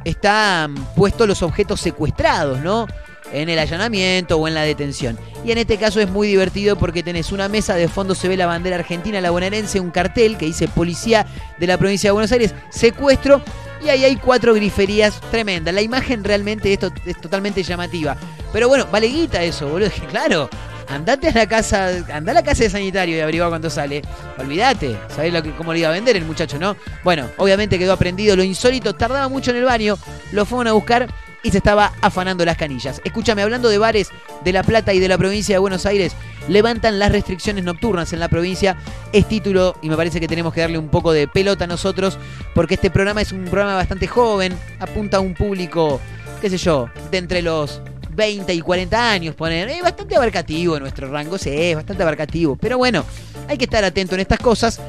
[0.04, 2.86] están puestos los objetos secuestrados, ¿no?
[3.32, 5.18] En el allanamiento o en la detención.
[5.46, 8.36] Y en este caso es muy divertido porque tenés una mesa, de fondo se ve
[8.36, 11.26] la bandera argentina, la bonaerense, un cartel que dice Policía
[11.58, 13.42] de la provincia de Buenos Aires, secuestro,
[13.84, 15.74] y ahí hay cuatro griferías tremendas.
[15.74, 18.16] La imagen realmente es, to- es totalmente llamativa.
[18.52, 19.90] Pero bueno, vale guita eso, boludo.
[20.10, 20.50] Claro,
[20.88, 24.02] andate a la casa, anda a la casa de sanitario y averigua cuánto sale.
[24.38, 26.76] Olvídate, ¿sabés lo que, cómo le iba a vender el muchacho, no?
[27.04, 29.98] Bueno, obviamente quedó aprendido lo insólito, tardaba mucho en el baño,
[30.32, 31.08] lo fueron a buscar
[31.44, 33.02] y se estaba afanando las canillas.
[33.04, 34.10] Escúchame, hablando de bares
[34.44, 36.16] de La Plata y de la provincia de Buenos Aires,
[36.48, 38.78] levantan las restricciones nocturnas en la provincia.
[39.12, 42.18] Es título y me parece que tenemos que darle un poco de pelota a nosotros
[42.56, 46.00] porque este programa es un programa bastante joven, apunta a un público,
[46.42, 47.82] qué sé yo, de entre los
[48.16, 49.70] 20 y 40 años, poner.
[49.70, 52.56] Es bastante abarcativo nuestro rango, sí, es bastante abarcativo.
[52.56, 53.04] Pero bueno,
[53.48, 54.80] hay que estar atento en estas cosas.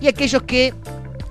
[0.00, 0.74] Y aquellos que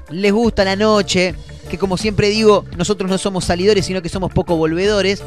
[0.09, 1.35] les gusta la noche,
[1.71, 5.23] que como siempre digo, nosotros no somos salidores, sino que somos poco volvedores.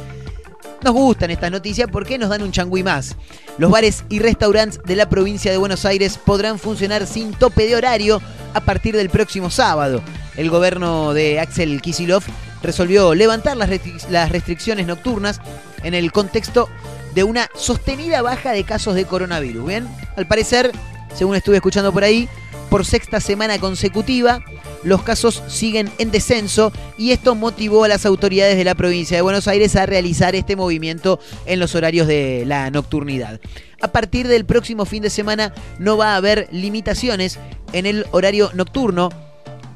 [0.83, 3.17] Nos gustan estas noticias porque nos dan un changüí más.
[3.57, 7.77] Los bares y restaurantes de la provincia de Buenos Aires podrán funcionar sin tope de
[7.77, 8.21] horario
[8.53, 10.03] a partir del próximo sábado.
[10.37, 12.23] El gobierno de Axel Kisilov
[12.63, 13.71] resolvió levantar las,
[14.11, 15.41] las restricciones nocturnas
[15.83, 16.69] en el contexto
[17.15, 19.67] de una sostenida baja de casos de coronavirus.
[19.67, 20.73] Bien, al parecer,
[21.15, 22.29] según estuve escuchando por ahí,
[22.75, 24.45] por sexta semana consecutiva,
[24.83, 29.23] los casos siguen en descenso y esto motivó a las autoridades de la provincia de
[29.23, 33.39] Buenos Aires a realizar este movimiento en los horarios de la nocturnidad.
[33.81, 37.39] A partir del próximo fin de semana no va a haber limitaciones
[37.73, 39.09] en el horario nocturno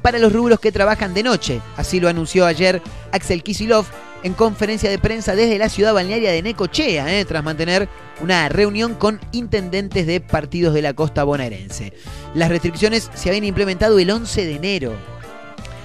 [0.01, 1.61] para los rubros que trabajan de noche.
[1.77, 2.81] Así lo anunció ayer
[3.13, 3.85] Axel Kisilov
[4.23, 7.87] en conferencia de prensa desde la ciudad balnearia de Necochea, eh, tras mantener
[8.21, 11.93] una reunión con intendentes de partidos de la costa bonaerense.
[12.33, 14.93] Las restricciones se habían implementado el 11 de enero.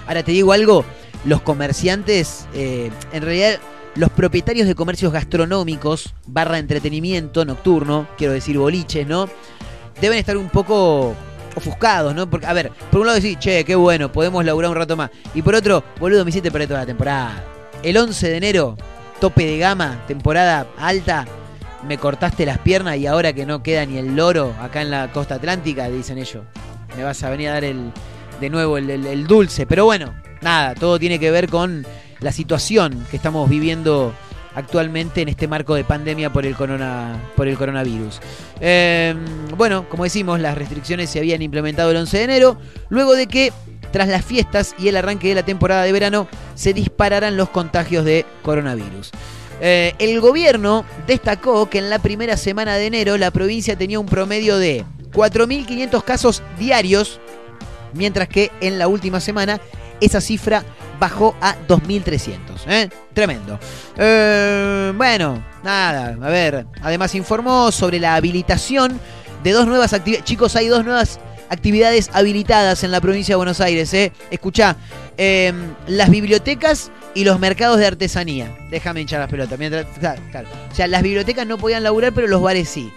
[0.06, 0.84] Ahora te digo algo,
[1.24, 3.58] los comerciantes, eh, en realidad
[3.94, 9.28] los propietarios de comercios gastronómicos, barra entretenimiento nocturno, quiero decir boliches, ¿no?
[10.00, 11.14] Deben estar un poco
[11.54, 12.28] ofuscados, ¿no?
[12.28, 15.10] Porque, a ver, por un lado decís, che, qué bueno, podemos laburar un rato más.
[15.34, 17.53] Y por otro, boludo, me hiciste perder toda la temporada.
[17.84, 18.78] El 11 de enero,
[19.20, 21.26] tope de gama, temporada alta,
[21.86, 25.12] me cortaste las piernas y ahora que no queda ni el loro acá en la
[25.12, 26.44] costa atlántica, dicen ellos,
[26.96, 27.92] me vas a venir a dar el,
[28.40, 29.66] de nuevo el, dulce.
[29.66, 31.86] Pero bueno, nada, todo tiene que ver con
[32.20, 34.14] la situación que estamos viviendo
[34.54, 38.18] actualmente en este marco de pandemia por el, corona, por el coronavirus.
[38.62, 39.14] Eh,
[39.58, 42.56] bueno, como decimos, las restricciones se habían implementado el 11 de enero,
[42.88, 43.52] luego de que
[43.94, 46.26] tras las fiestas y el arranque de la temporada de verano
[46.56, 49.12] se dispararan los contagios de coronavirus.
[49.60, 54.06] Eh, el gobierno destacó que en la primera semana de enero la provincia tenía un
[54.06, 57.20] promedio de 4.500 casos diarios,
[57.92, 59.60] mientras que en la última semana
[60.00, 60.64] esa cifra
[60.98, 62.38] bajó a 2.300.
[62.66, 62.88] ¿eh?
[63.12, 63.60] Tremendo.
[63.96, 68.98] Eh, bueno, nada, a ver, además informó sobre la habilitación
[69.44, 70.24] de dos nuevas actividades.
[70.24, 73.92] Chicos, hay dos nuevas actividades habilitadas en la provincia de Buenos Aires.
[73.94, 74.12] ¿eh?
[74.30, 74.76] Escuchá,
[75.16, 75.52] eh,
[75.86, 78.56] las bibliotecas y los mercados de artesanía.
[78.70, 79.58] Déjame hinchar las pelotas.
[79.58, 80.48] Mientras, claro.
[80.70, 82.92] O sea, las bibliotecas no podían laburar, pero los bares sí.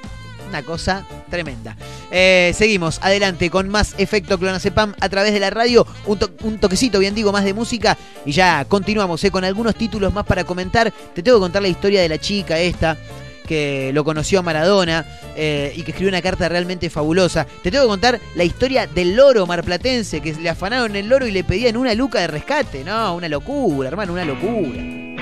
[0.49, 1.75] Una cosa tremenda.
[2.10, 5.86] Eh, seguimos adelante con más efecto clonazepam a través de la radio.
[6.05, 7.97] Un, un toquecito, bien digo, más de música.
[8.25, 10.91] Y ya continuamos eh, con algunos títulos más para comentar.
[11.13, 12.97] Te tengo que contar la historia de la chica esta
[13.47, 15.05] que lo conoció a Maradona
[15.36, 17.47] eh, y que escribió una carta realmente fabulosa.
[17.63, 21.31] Te tengo que contar la historia del loro marplatense que le afanaron el loro y
[21.31, 22.83] le pedían una luca de rescate.
[22.83, 25.16] No, una locura, hermano, una locura.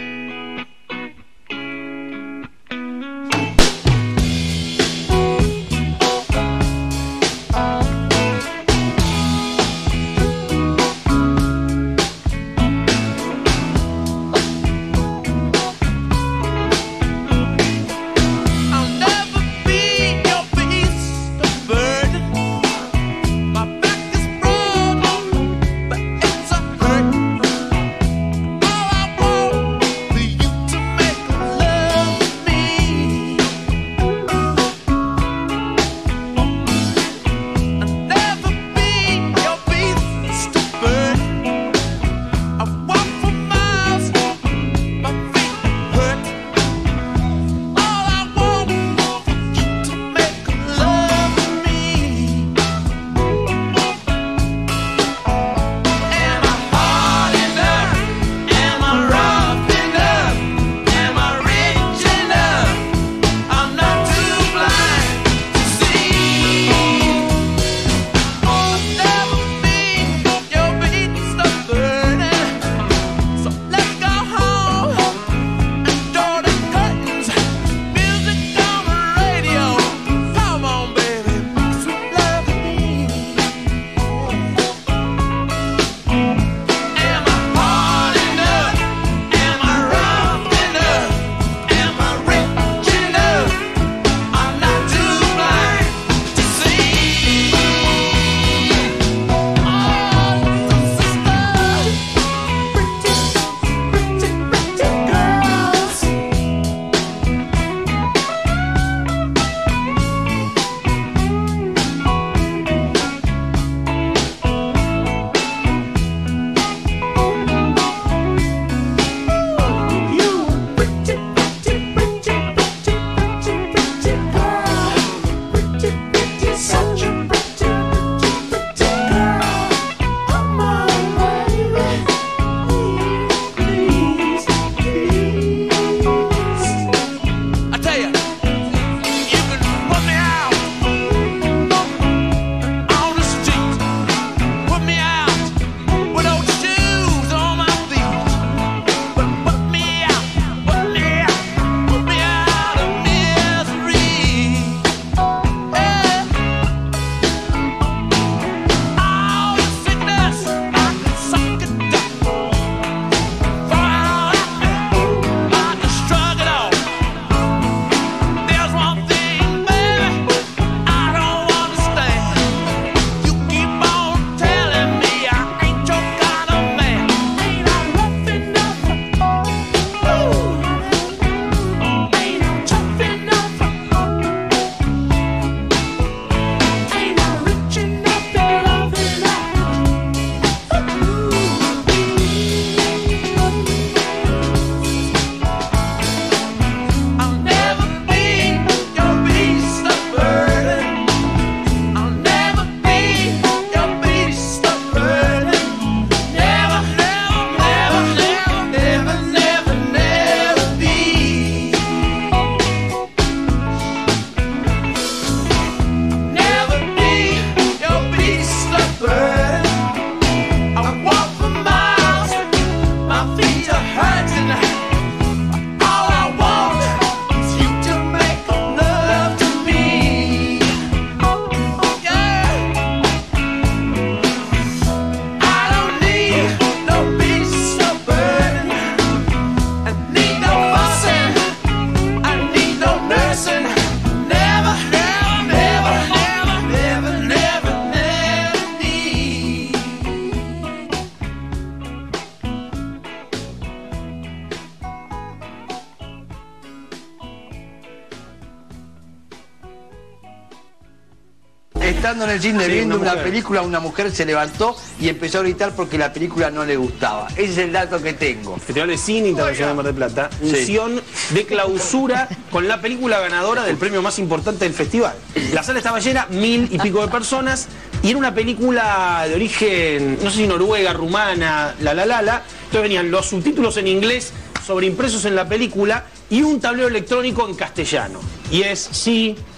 [262.35, 265.41] Estando en el cine Sí, viendo una película, una mujer se levantó y empezó a
[265.41, 267.27] gritar porque la película no le gustaba.
[267.35, 268.57] Ese es el dato que tengo.
[268.57, 270.49] Festival de Cine Internacional de Mar del Plata, Sí.
[270.49, 275.15] unción de clausura con la película ganadora del premio más importante del festival.
[275.53, 277.67] La sala estaba llena, mil y pico de personas,
[278.03, 282.43] y era una película de origen, no sé si noruega, rumana, la la la la.
[282.65, 284.33] Entonces venían los subtítulos en inglés
[284.65, 288.19] sobreimpresos en la película y un tablero electrónico en castellano.
[288.51, 289.35] Y es sí,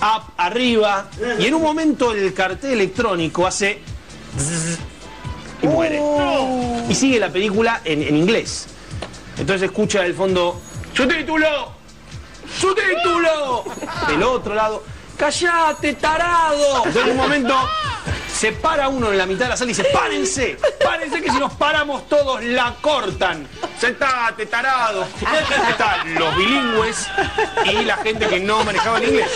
[0.00, 3.80] up, arriba, y en un momento el cartel electrónico hace
[4.38, 4.78] zzz,
[5.62, 6.00] y muere.
[6.88, 8.66] Y sigue la película en, en inglés.
[9.38, 10.60] Entonces escucha del fondo,
[10.94, 11.72] ¡Su título!
[12.58, 13.64] ¡Su título!
[14.08, 14.82] Del otro lado,
[15.16, 16.78] ¡Callate, tarado!
[16.78, 17.54] Entonces en un momento
[18.36, 20.58] se para uno en la mitad de la sala y dice, ¡Párense!
[20.84, 23.48] ¡Párense que si nos paramos todos la cortan!
[23.80, 25.06] ¡Sentate, tarado!
[25.70, 27.06] Están los bilingües
[27.64, 29.30] y la gente que no manejaba el inglés.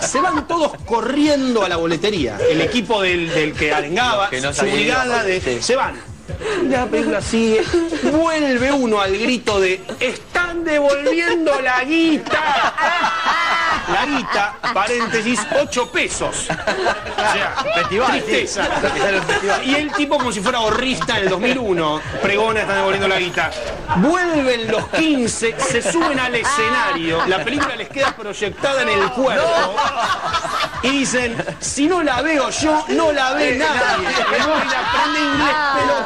[0.00, 2.36] Se van todos corriendo a la boletería.
[2.50, 5.62] El equipo del, del que arengaba, Que no su brigada de...
[5.62, 5.94] Se van.
[6.68, 7.62] La película sigue,
[8.02, 12.74] vuelve uno al grito de ¡Están devolviendo la guita!
[13.92, 16.48] La guita, paréntesis, 8 pesos.
[16.48, 18.64] O sea, Festival, tristeza.
[19.40, 19.70] sí.
[19.70, 23.50] Y el tipo como si fuera horrista en el 2001, pregona, están devolviendo la guita.
[23.96, 29.76] Vuelven los 15, se suben al escenario, la película les queda proyectada en el cuerpo.
[30.82, 34.08] Y dicen, si no la veo yo, no la ve nadie.
[34.30, 35.56] Me voy a aprender inglés,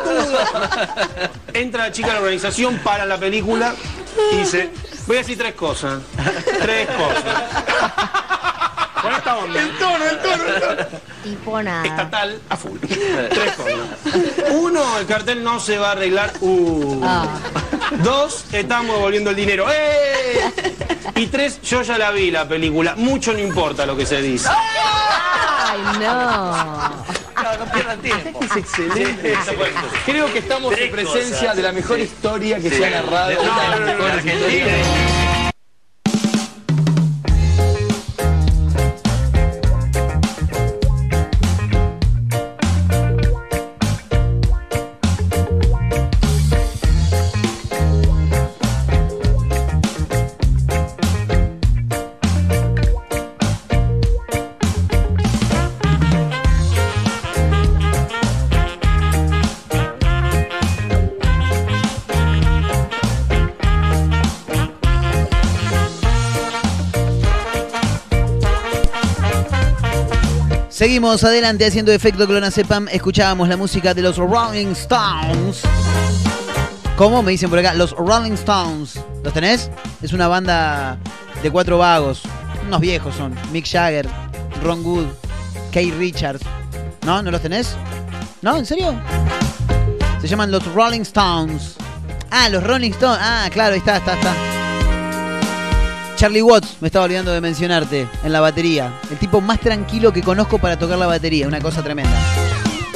[0.05, 1.31] pelotudo.
[1.55, 3.75] Entra la chica de la organización, para la película
[4.33, 4.71] y dice,
[5.11, 6.03] voy a decir tres cosas.
[6.61, 7.25] Tres cosas.
[9.03, 9.61] Con esta onda.
[9.61, 11.01] El tono, el tono, el tono.
[11.23, 11.85] Tipo nada.
[11.85, 12.79] Estatal a full.
[12.81, 13.75] Tres cosas.
[14.53, 16.33] Uno, el cartel no se va a arreglar.
[16.41, 17.05] Uh.
[18.03, 19.67] Dos, estamos devolviendo el dinero.
[19.71, 20.53] ¡Eh!
[21.17, 22.95] Y tres, yo ya la vi la película.
[22.97, 24.49] Mucho no importa lo que se dice.
[24.49, 26.53] Ay, no.
[27.43, 28.41] No, no pierdan tiempo.
[28.43, 29.35] Es excelente.
[30.07, 33.33] Creo que estamos en presencia de la mejor historia que se ha narrado.
[33.43, 35.30] No, no, no,
[70.91, 72.89] Seguimos adelante haciendo efecto clonazepam.
[72.89, 75.63] Escuchábamos la música de los Rolling Stones.
[76.97, 77.23] ¿Cómo?
[77.23, 77.75] Me dicen por acá.
[77.75, 78.99] Los Rolling Stones.
[79.23, 79.71] ¿Los tenés?
[80.03, 80.99] Es una banda
[81.45, 82.23] de cuatro vagos.
[82.67, 83.37] Unos viejos son.
[83.53, 84.09] Mick Jagger,
[84.65, 85.07] Ron Wood,
[85.71, 86.45] Kay Richards.
[87.07, 87.23] ¿No?
[87.23, 87.77] ¿No los tenés?
[88.43, 88.57] ¿No?
[88.57, 89.01] ¿En serio?
[90.21, 91.77] Se llaman los Rolling Stones.
[92.33, 93.21] Ah, los Rolling Stones.
[93.23, 94.50] Ah, claro, ahí está, está, está.
[96.21, 98.93] Charlie Watts, me estaba olvidando de mencionarte, en la batería.
[99.11, 102.13] El tipo más tranquilo que conozco para tocar la batería, una cosa tremenda.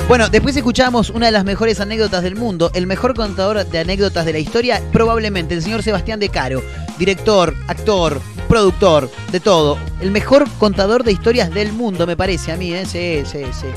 [0.09, 4.27] Bueno, después escuchamos una de las mejores anécdotas del mundo, el mejor contador de anécdotas
[4.27, 6.63] de la historia, probablemente el señor Sebastián De Caro,
[6.99, 9.79] director, actor, productor, de todo.
[10.03, 12.85] El mejor contador de historias del mundo, me parece a mí, ¿eh?
[12.85, 13.69] Sí, sí, sí.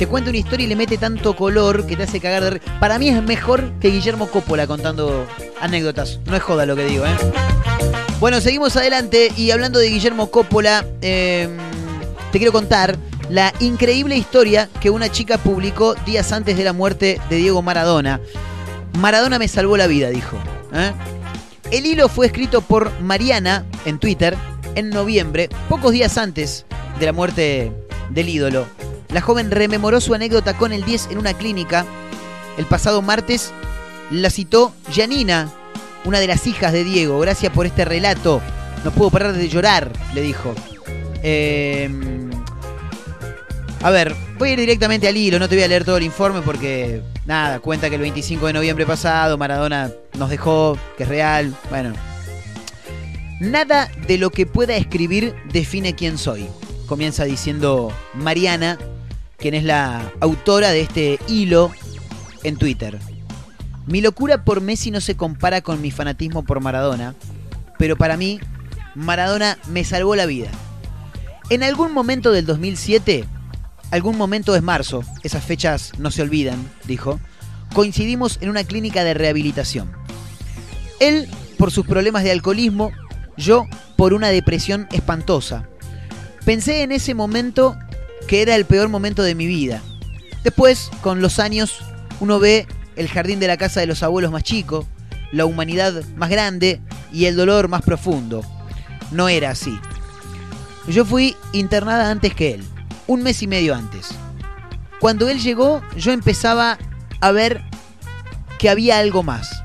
[0.00, 2.60] Te cuenta una historia y le mete tanto color que te hace cagar de...
[2.80, 5.26] Para mí es mejor que Guillermo Coppola contando
[5.60, 6.20] anécdotas.
[6.24, 7.14] No es joda lo que digo, ¿eh?
[8.18, 11.50] Bueno, seguimos adelante y hablando de Guillermo Coppola, eh,
[12.32, 12.96] te quiero contar
[13.28, 18.22] la increíble historia que una chica publicó días antes de la muerte de Diego Maradona.
[18.94, 20.38] Maradona me salvó la vida, dijo.
[20.72, 20.92] ¿eh?
[21.72, 24.34] El hilo fue escrito por Mariana en Twitter
[24.76, 26.64] en noviembre, pocos días antes
[26.98, 27.70] de la muerte
[28.08, 28.66] del ídolo.
[29.12, 31.84] La joven rememoró su anécdota con el 10 en una clínica.
[32.56, 33.52] El pasado martes
[34.10, 35.50] la citó Janina,
[36.04, 37.18] una de las hijas de Diego.
[37.20, 38.40] Gracias por este relato.
[38.84, 40.54] No puedo parar de llorar, le dijo.
[41.22, 41.90] Eh,
[43.82, 46.02] a ver, voy a ir directamente al hilo, no te voy a leer todo el
[46.02, 51.08] informe porque, nada, cuenta que el 25 de noviembre pasado Maradona nos dejó, que es
[51.08, 51.54] real.
[51.70, 51.94] Bueno,
[53.40, 56.46] nada de lo que pueda escribir define quién soy.
[56.86, 58.78] Comienza diciendo Mariana,
[59.40, 61.72] quien es la autora de este hilo
[62.44, 62.98] en Twitter.
[63.86, 67.14] Mi locura por Messi no se compara con mi fanatismo por Maradona,
[67.78, 68.38] pero para mí,
[68.94, 70.50] Maradona me salvó la vida.
[71.48, 73.24] En algún momento del 2007,
[73.90, 77.18] algún momento es marzo, esas fechas no se olvidan, dijo,
[77.74, 79.90] coincidimos en una clínica de rehabilitación.
[81.00, 81.28] Él
[81.58, 82.92] por sus problemas de alcoholismo,
[83.36, 83.66] yo
[83.96, 85.68] por una depresión espantosa.
[86.44, 87.76] Pensé en ese momento
[88.30, 89.82] que era el peor momento de mi vida.
[90.44, 91.80] Después, con los años,
[92.20, 94.86] uno ve el jardín de la casa de los abuelos más chico,
[95.32, 96.80] la humanidad más grande
[97.12, 98.44] y el dolor más profundo.
[99.10, 99.76] No era así.
[100.86, 102.64] Yo fui internada antes que él,
[103.08, 104.10] un mes y medio antes.
[105.00, 106.78] Cuando él llegó, yo empezaba
[107.20, 107.64] a ver
[108.60, 109.60] que había algo más.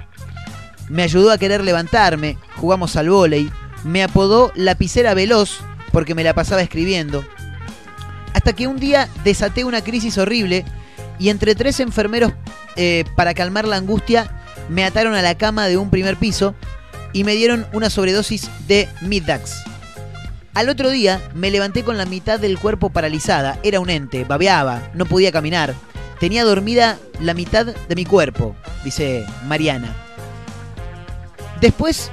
[0.90, 3.48] Me ayudó a querer levantarme, jugamos al vóley,
[3.84, 5.60] me apodó lapicera veloz
[5.92, 7.24] porque me la pasaba escribiendo.
[8.36, 10.66] Hasta que un día desaté una crisis horrible
[11.20, 12.34] y entre tres enfermeros
[12.76, 14.30] eh, para calmar la angustia
[14.68, 16.54] me ataron a la cama de un primer piso
[17.14, 19.64] y me dieron una sobredosis de Middax.
[20.54, 24.92] Al otro día me levanté con la mitad del cuerpo paralizada, era un ente, babeaba,
[24.94, 25.74] no podía caminar.
[26.20, 29.96] Tenía dormida la mitad de mi cuerpo, dice Mariana.
[31.62, 32.12] Después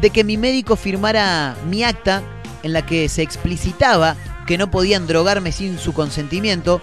[0.00, 2.22] de que mi médico firmara mi acta
[2.62, 6.80] en la que se explicitaba que no podían drogarme sin su consentimiento,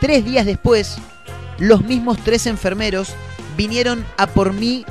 [0.00, 0.96] tres días después,
[1.58, 3.14] los mismos tres enfermeros
[3.56, 4.84] vinieron a por mí,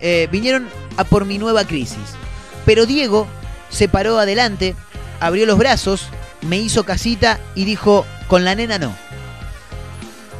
[0.00, 2.16] eh, vinieron a por mi nueva crisis.
[2.64, 3.26] Pero Diego
[3.70, 4.74] se paró adelante,
[5.20, 6.08] abrió los brazos,
[6.42, 8.94] me hizo casita y dijo, con la nena no.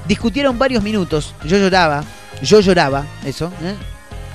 [0.07, 2.05] Discutieron varios minutos, yo lloraba,
[2.43, 3.75] yo lloraba, eso, ¿eh?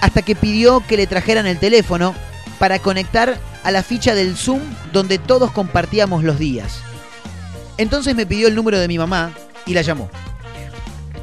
[0.02, 2.14] hasta que pidió que le trajeran el teléfono
[2.60, 4.62] para conectar a la ficha del Zoom
[4.94, 6.80] donde todos compartíamos los días.
[7.78, 9.34] Entonces me pidió el número de mi mamá
[9.66, 10.10] y la llamó.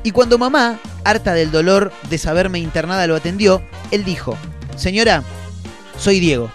[0.03, 3.63] Y cuando mamá, harta del dolor de saberme internada, lo atendió,
[3.93, 4.37] él dijo,
[4.77, 5.23] señora,
[5.97, 6.51] soy Diego.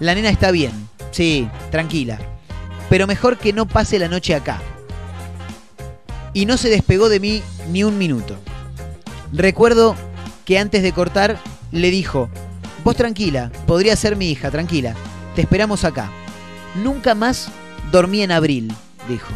[0.00, 0.72] La nena está bien,
[1.12, 2.18] sí, tranquila,
[2.90, 4.60] pero mejor que no pase la noche acá.
[6.32, 8.36] Y no se despegó de mí ni un minuto.
[9.32, 9.94] Recuerdo
[10.44, 11.38] que antes de cortar
[11.70, 12.28] le dijo,
[12.86, 14.94] vos tranquila, podría ser mi hija, tranquila,
[15.34, 16.08] te esperamos acá.
[16.76, 17.48] Nunca más
[17.90, 18.72] dormí en abril,
[19.08, 19.26] dijo.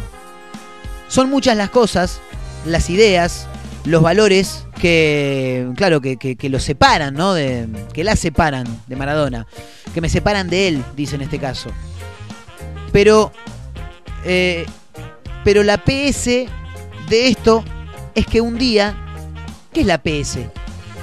[1.09, 2.21] Son muchas las cosas,
[2.65, 3.47] las ideas,
[3.83, 7.33] los valores que, claro, que, que, que los separan, ¿no?
[7.33, 9.45] De, que la separan de Maradona,
[9.93, 11.71] que me separan de él, dice en este caso.
[12.93, 13.33] Pero,
[14.23, 14.65] eh,
[15.43, 17.65] pero la PS de esto
[18.15, 18.95] es que un día,
[19.73, 20.37] ¿qué es la PS?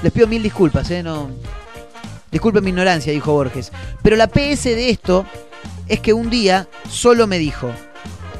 [0.02, 1.02] Les pido mil disculpas, ¿eh?
[1.02, 1.28] No,
[2.30, 3.72] disculpen mi ignorancia, dijo Borges.
[4.02, 5.26] Pero la PS de esto
[5.88, 7.70] es que un día solo me dijo,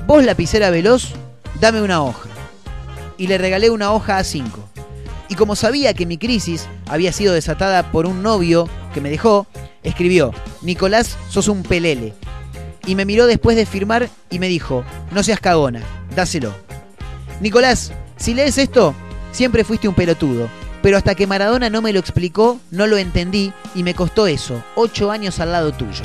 [0.07, 1.14] vos lapicera veloz,
[1.61, 2.28] dame una hoja.
[3.16, 4.68] Y le regalé una hoja a cinco.
[5.28, 9.47] Y como sabía que mi crisis había sido desatada por un novio que me dejó,
[9.82, 10.32] escribió,
[10.62, 12.14] Nicolás, sos un pelele.
[12.86, 15.82] Y me miró después de firmar y me dijo, no seas cagona,
[16.14, 16.55] dáselo.
[17.41, 18.95] Nicolás, si lees esto,
[19.32, 20.49] siempre fuiste un pelotudo.
[20.89, 24.64] Pero hasta que Maradona no me lo explicó, no lo entendí y me costó eso,
[24.74, 26.03] ocho años al lado tuyo.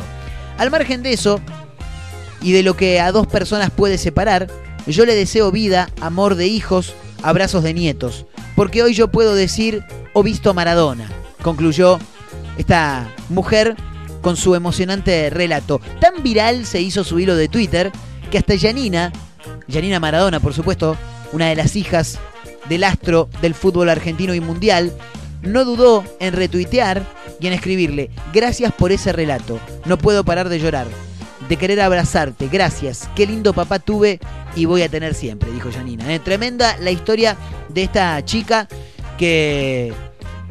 [0.57, 1.39] Al margen de eso,
[2.41, 4.49] y de lo que a dos personas puede separar,
[4.85, 8.25] yo le deseo vida, amor de hijos, abrazos de nietos,
[8.57, 11.09] porque hoy yo puedo decir, o visto a Maradona,
[11.41, 11.97] concluyó
[12.57, 13.77] esta mujer
[14.21, 15.79] con su emocionante relato.
[16.01, 17.89] Tan viral se hizo su hilo de Twitter
[18.29, 19.13] que hasta Janina,
[19.71, 20.97] Janina Maradona por supuesto,
[21.31, 22.19] una de las hijas
[22.69, 24.91] del astro del fútbol argentino y mundial,
[25.41, 27.05] no dudó en retuitear
[27.39, 30.87] y en escribirle, gracias por ese relato, no puedo parar de llorar,
[31.49, 34.19] de querer abrazarte, gracias, qué lindo papá tuve
[34.55, 36.11] y voy a tener siempre, dijo Janina.
[36.13, 36.19] ¿eh?
[36.19, 37.35] Tremenda la historia
[37.69, 38.67] de esta chica
[39.17, 39.93] que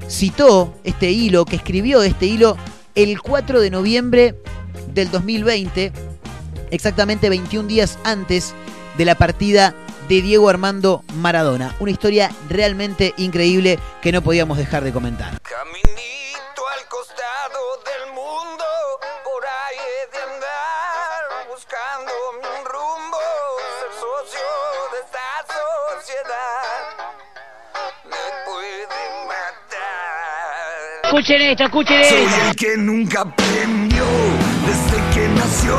[0.09, 2.57] citó este hilo, que escribió este hilo
[2.95, 4.35] el 4 de noviembre
[4.93, 5.93] del 2020,
[6.71, 8.55] exactamente 21 días antes
[8.99, 9.75] de la partida
[10.13, 11.75] de Diego Armando Maradona.
[11.81, 15.41] Una historia realmente increíble que no podíamos dejar de comentar.
[15.41, 18.65] Caminito al costado del mundo,
[19.25, 23.17] por ahí he de andar, buscando un rumbo,
[23.81, 24.49] ser socio
[24.93, 26.77] de esta sociedad.
[28.05, 31.05] Me puede matar.
[31.05, 32.49] Escuchen esto, escuchen Soy esto.
[32.51, 34.05] el que nunca aprendió
[34.67, 35.79] desde que nació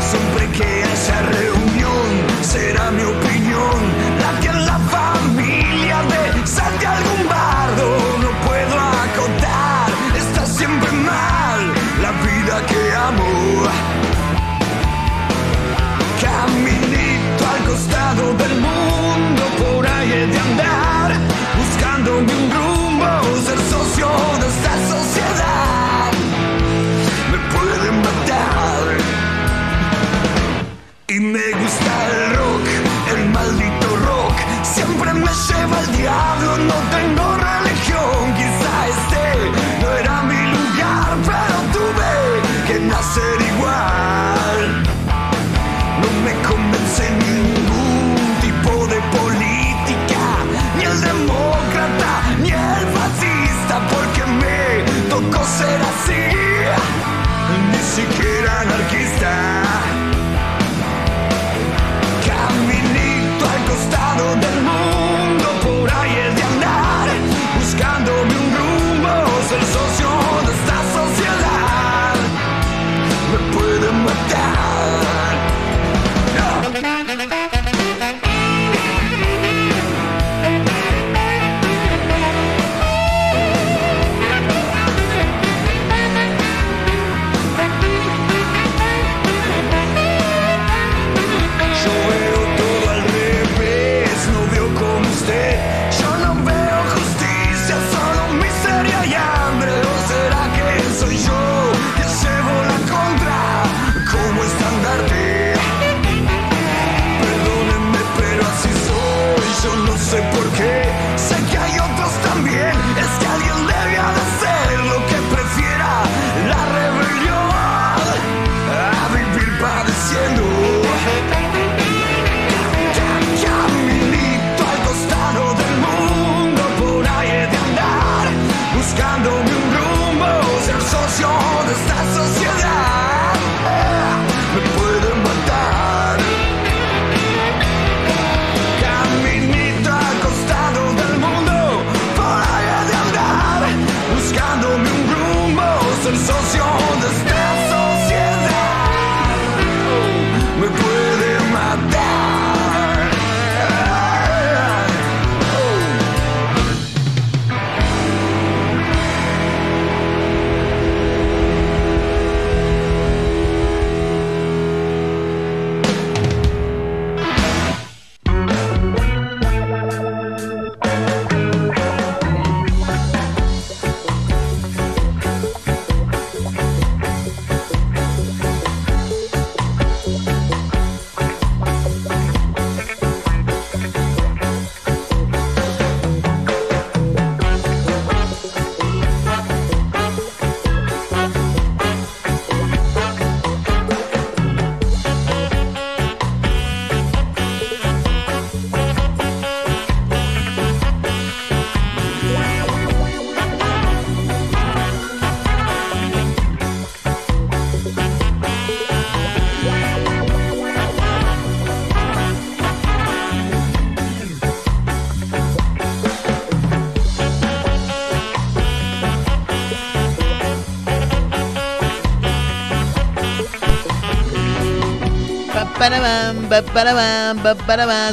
[0.00, 2.08] Siempre que haya reunión,
[2.42, 3.78] será mi opinión
[4.20, 8.07] la que en la familia de salte algún bardo.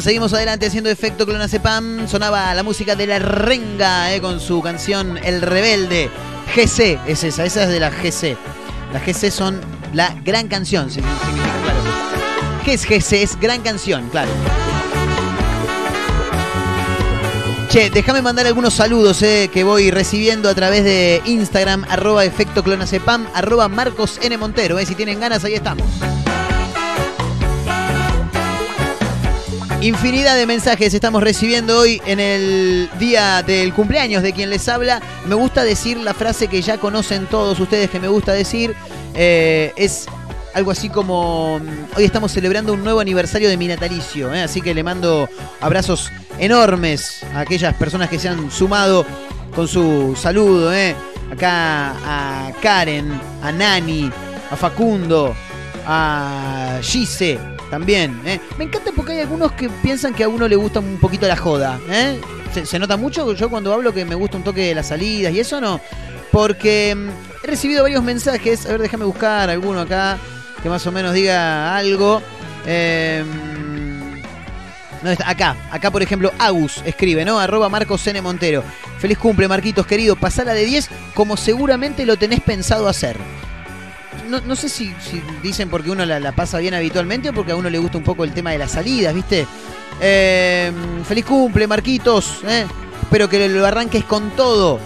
[0.01, 2.07] Seguimos adelante haciendo efecto clonazepam.
[2.07, 6.09] Sonaba la música de la renga eh, con su canción El Rebelde.
[6.55, 8.38] GC es esa, esa es de la GC.
[8.93, 9.59] Las GC son
[9.93, 11.79] la gran canción, si- significa, claro.
[12.63, 13.23] ¿Qué es GC?
[13.23, 14.31] Es gran canción, claro.
[17.69, 22.63] Che, déjame mandar algunos saludos eh, que voy recibiendo a través de Instagram, arroba efecto
[22.63, 24.38] clonazepam, arroba Marcos N.
[24.38, 24.77] Montero.
[24.79, 25.86] eh, si tienen ganas, ahí estamos.
[29.86, 34.99] Infinidad de mensajes estamos recibiendo hoy en el día del cumpleaños de quien les habla.
[35.27, 38.75] Me gusta decir la frase que ya conocen todos ustedes que me gusta decir.
[39.13, 40.07] Eh, es
[40.55, 44.41] algo así como, mm, hoy estamos celebrando un nuevo aniversario de mi natalicio, ¿eh?
[44.41, 45.29] así que le mando
[45.61, 49.05] abrazos enormes a aquellas personas que se han sumado
[49.55, 50.73] con su saludo.
[50.73, 50.95] ¿eh?
[51.31, 54.11] Acá a Karen, a Nani,
[54.49, 55.36] a Facundo,
[55.86, 58.22] a Gise también.
[58.26, 58.39] ¿eh?
[58.57, 61.36] Me encanta porque hay algunos que piensan que a uno le gusta un poquito la
[61.36, 61.80] joda.
[61.89, 62.20] ¿eh?
[62.63, 63.34] ¿Se, nota mucho?
[63.34, 65.80] Yo cuando hablo que me gusta un toque de las salidas y eso no.
[66.32, 67.09] Porque mm,
[67.43, 68.66] he recibido varios mensajes.
[68.66, 70.18] A ver, déjame buscar alguno acá
[70.61, 72.22] que más o menos diga algo.
[72.66, 73.24] Eh,
[74.97, 75.30] ¿dónde está?
[75.30, 77.39] Acá, acá por ejemplo, Agus escribe, ¿no?
[77.39, 78.22] Arroba Marcos N.
[78.22, 78.63] Montero.
[78.99, 80.16] Feliz cumple, Marquitos, querido.
[80.16, 83.18] Pasala de 10 como seguramente lo tenés pensado hacer.
[84.30, 84.93] No, no sé si,
[85.43, 88.24] dicen porque uno la, pasa bien habitualmente o porque a uno le gusta un poco
[88.24, 89.45] el tema de las salidas, ¿viste?
[90.01, 90.72] Eh,
[91.07, 92.39] feliz cumple, Marquitos.
[92.47, 92.66] ¿eh?
[93.01, 94.80] Espero que lo arranques con todo.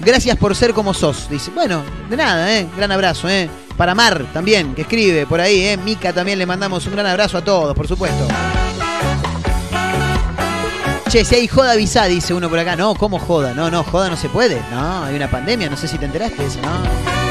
[0.00, 1.28] Gracias por ser como sos.
[1.28, 2.66] Dice, bueno, de nada, ¿eh?
[2.76, 3.50] Gran abrazo, ¿eh?
[3.76, 5.76] Para Mar también, que escribe por ahí, ¿eh?
[5.76, 8.26] Mica también le mandamos un gran abrazo a todos, por supuesto.
[11.10, 12.76] Che, si hay joda avisá, dice uno por acá.
[12.76, 13.52] No, ¿cómo joda?
[13.52, 14.62] No, no, joda no se puede.
[14.70, 17.29] No, hay una pandemia, no sé si te enteraste de ¿no?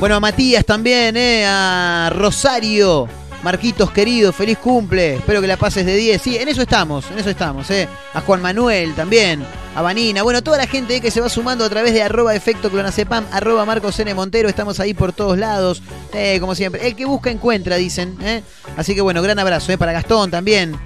[0.00, 1.44] Bueno, a Matías también, ¿eh?
[1.46, 3.08] A Rosario.
[3.42, 5.14] Marquitos querido, feliz cumple.
[5.14, 6.20] Espero que la pases de 10.
[6.20, 7.88] Sí, en eso estamos, en eso estamos, ¿eh?
[8.12, 9.44] A Juan Manuel también.
[9.74, 10.22] A Vanina.
[10.22, 11.00] Bueno, toda la gente ¿eh?
[11.00, 14.12] que se va sumando a través de arroba efecto clonazepam, arroba Marcos N.
[14.14, 14.48] Montero.
[14.48, 15.82] Estamos ahí por todos lados.
[16.12, 16.86] Eh, como siempre.
[16.86, 18.16] El que busca encuentra, dicen.
[18.22, 18.42] ¿eh?
[18.76, 19.78] Así que bueno, gran abrazo, ¿eh?
[19.78, 20.76] Para Gastón también.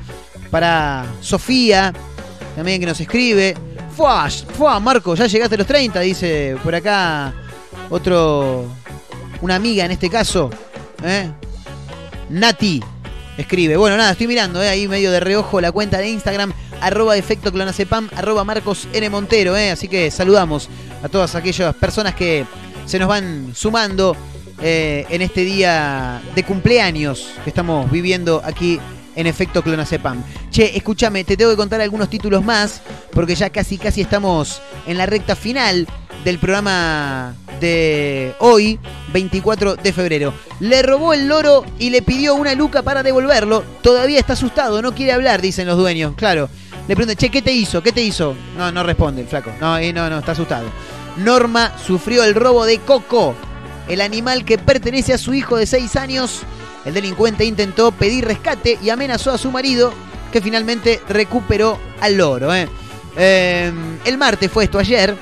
[0.51, 1.93] Para Sofía,
[2.57, 3.57] también que nos escribe.
[3.97, 7.35] Fuá, fuá, Marco, ya llegaste a los 30, dice por acá
[7.91, 8.67] otro,
[9.41, 10.51] una amiga en este caso,
[11.05, 11.30] ¿eh?
[12.30, 12.82] Nati
[13.36, 13.76] escribe.
[13.76, 14.68] Bueno, nada, estoy mirando ¿eh?
[14.68, 19.09] ahí medio de reojo la cuenta de Instagram, arroba efecto clonazepam, arroba Marcos N.
[19.11, 19.70] Montero, ¿eh?
[19.70, 20.68] así que saludamos
[21.03, 22.45] a todas aquellas personas que
[22.84, 24.16] se nos van sumando
[24.61, 28.80] eh, en este día de cumpleaños que estamos viviendo aquí
[29.19, 30.23] en efecto clonazepam.
[30.51, 32.81] Che, escúchame, te tengo que contar algunos títulos más,
[33.12, 35.89] porque ya casi casi estamos en la recta final
[36.25, 38.79] del programa de hoy,
[39.12, 40.33] 24 de febrero.
[40.61, 43.64] Le robó el loro y le pidió una luca para devolverlo.
[43.83, 46.14] Todavía está asustado, no quiere hablar, dicen los dueños.
[46.14, 46.49] Claro.
[46.87, 47.83] Le preguntan, che, ¿qué te hizo?
[47.83, 48.37] ¿Qué te hizo?
[48.57, 49.51] No, no responde el flaco.
[49.61, 50.69] No, y no, no, está asustado.
[51.16, 53.35] Norma sufrió el robo de Coco,
[53.89, 56.45] el animal que pertenece a su hijo de 6 años.
[56.85, 59.93] El delincuente intentó pedir rescate y amenazó a su marido,
[60.33, 62.55] que finalmente recuperó al loro.
[62.55, 62.68] ¿eh?
[63.16, 63.72] Eh,
[64.05, 65.16] el martes fue esto ayer.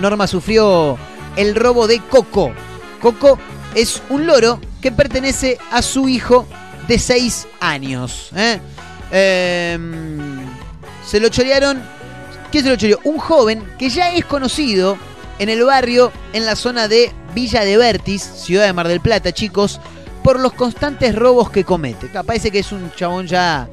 [0.00, 0.96] Norma sufrió
[1.36, 2.52] el robo de Coco.
[3.00, 3.38] Coco
[3.74, 6.46] es un loro que pertenece a su hijo
[6.86, 8.30] de 6 años.
[8.34, 8.60] ¿eh?
[9.10, 9.78] Eh,
[11.06, 11.82] se lo chorearon.
[12.50, 12.98] ¿Quién se lo choreó?
[13.04, 14.96] Un joven que ya es conocido
[15.38, 19.32] en el barrio, en la zona de Villa de Vertis, ciudad de Mar del Plata,
[19.32, 19.80] chicos,
[20.28, 22.06] por los constantes robos que comete.
[22.22, 23.66] Parece que es un chabón ya.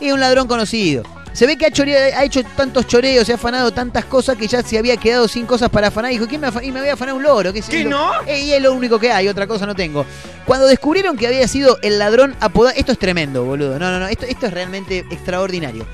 [0.00, 1.04] Es un ladrón conocido.
[1.32, 4.48] Se ve que ha, choreado- ha hecho tantos choreos, se ha afanado tantas cosas que
[4.48, 6.10] ya se había quedado sin cosas para afanar.
[6.10, 7.52] Dijo, ¿quién me, y me voy a afanar un loro?
[7.52, 8.10] ¿Qué, ¿Qué, lo- no?
[8.26, 10.04] Eh, y es lo único que hay, otra cosa no tengo.
[10.44, 12.74] Cuando descubrieron que había sido el ladrón apodado...
[12.76, 13.78] Esto es tremendo, boludo.
[13.78, 14.08] No, no, no.
[14.08, 15.86] Esto, esto es realmente extraordinario.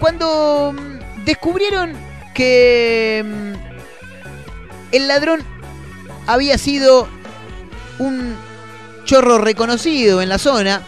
[0.00, 1.92] Cuando mm, descubrieron
[2.34, 5.44] que mm, el ladrón
[6.26, 7.06] había sido
[8.00, 8.34] un
[9.06, 10.82] chorro reconocido en la zona,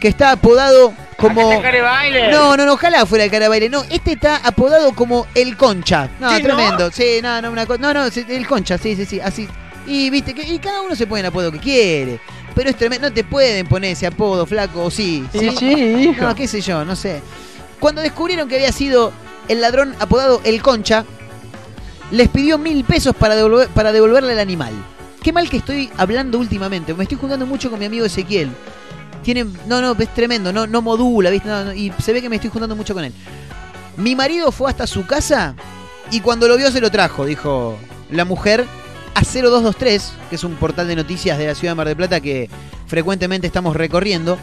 [0.00, 1.50] que está apodado como...
[2.32, 3.68] No, no, no, ojalá fuera el cara baile.
[3.68, 6.08] No, este está apodado como el Concha.
[6.18, 6.48] No, ¿Qué, no?
[6.56, 6.90] tremendo.
[6.90, 9.46] Sí, no, no, una co- No, no, sí, el Concha, sí, sí, sí, así.
[9.86, 12.18] Y viste, que, y cada uno se pone el apodo que quiere.
[12.54, 15.26] Pero es tremendo, no te pueden poner ese apodo, flaco, o sí.
[15.32, 16.22] Sí, sí, hijo.
[16.22, 17.20] No, qué sé yo, no sé.
[17.78, 19.12] Cuando descubrieron que había sido
[19.48, 21.04] el ladrón apodado el Concha,
[22.10, 24.72] les pidió mil pesos para, devolver- para devolverle el animal.
[25.22, 26.94] Qué mal que estoy hablando últimamente.
[26.94, 28.50] Me estoy juntando mucho con mi amigo Ezequiel.
[29.22, 31.48] Tiene, no, no, es tremendo, no, no modula, ¿viste?
[31.48, 33.12] No, no, y se ve que me estoy juntando mucho con él.
[33.98, 35.54] Mi marido fue hasta su casa
[36.10, 37.76] y cuando lo vio se lo trajo, dijo
[38.10, 38.64] la mujer
[39.14, 42.20] a 0223, que es un portal de noticias de la ciudad de Mar del Plata
[42.20, 42.48] que
[42.86, 44.38] frecuentemente estamos recorriendo,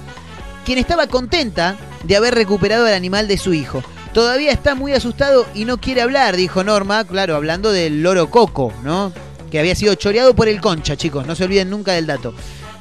[0.64, 3.84] quien estaba contenta de haber recuperado al animal de su hijo.
[4.14, 8.72] Todavía está muy asustado y no quiere hablar, dijo Norma, claro, hablando del loro Coco,
[8.84, 9.12] ¿no?
[9.52, 12.34] Que había sido choreado por el concha, chicos, no se olviden nunca del dato.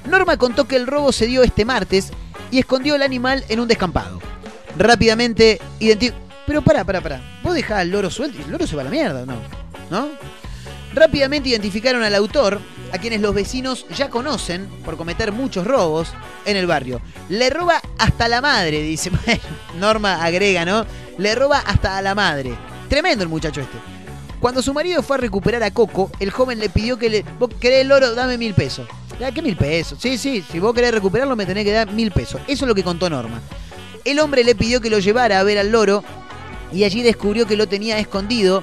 [0.06, 2.10] Norma contó que el robo se dio este martes
[2.50, 4.20] y escondió el animal en un descampado.
[4.76, 6.16] Rápidamente identificó...
[6.46, 7.40] Pero pará, pará, pará.
[7.42, 9.34] Vos dejás al loro suelto y el loro se va a la mierda, ¿no?
[9.90, 10.08] ¿No?
[10.94, 12.60] Rápidamente identificaron al autor,
[12.92, 16.08] a quienes los vecinos ya conocen por cometer muchos robos
[16.44, 17.00] en el barrio.
[17.28, 19.10] Le roba hasta la madre, dice.
[19.78, 20.86] Norma agrega, ¿no?
[21.18, 22.54] Le roba hasta a la madre.
[22.88, 23.95] Tremendo el muchacho este.
[24.46, 27.24] Cuando su marido fue a recuperar a Coco, el joven le pidió que le.
[27.40, 28.14] ¿Vos querés el loro?
[28.14, 28.86] Dame mil pesos.
[29.18, 29.98] Ya, ¿qué mil pesos?
[30.00, 32.40] Sí, sí, si vos querés recuperarlo me tenés que dar mil pesos.
[32.46, 33.40] Eso es lo que contó Norma.
[34.04, 36.04] El hombre le pidió que lo llevara a ver al loro
[36.72, 38.62] y allí descubrió que lo tenía escondido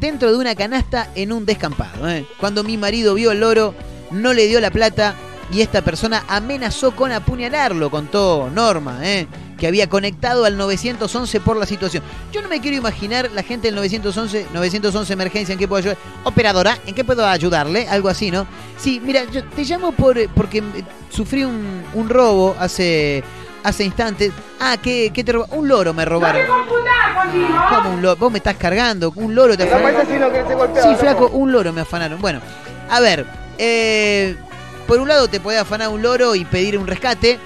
[0.00, 2.08] dentro de una canasta en un descampado.
[2.08, 2.24] ¿eh?
[2.40, 3.74] Cuando mi marido vio el loro,
[4.10, 5.14] no le dio la plata
[5.52, 9.26] y esta persona amenazó con apuñalarlo, contó Norma, ¿eh?
[9.58, 12.02] Que había conectado al 911 por la situación.
[12.32, 15.98] Yo no me quiero imaginar la gente del 911, 911 emergencia, ¿en qué puedo ayudar?
[16.24, 17.88] Operadora, ¿en qué puedo ayudarle?
[17.88, 18.46] Algo así, ¿no?
[18.78, 23.22] Sí, mira, yo te llamo por, porque eh, sufrí un, un robo hace,
[23.64, 24.32] hace instantes.
[24.60, 25.58] Ah, ¿qué, qué te robaron?
[25.58, 26.42] Un loro me robaron.
[27.68, 28.16] ¿Cómo un loro?
[28.16, 30.06] Vos me estás cargando, un loro te afanaron.
[30.82, 32.20] Sí, flaco, un loro me afanaron.
[32.20, 32.40] Bueno,
[32.88, 33.26] a ver,
[33.58, 34.36] eh,
[34.86, 37.38] por un lado te podés afanar un loro y pedir un rescate.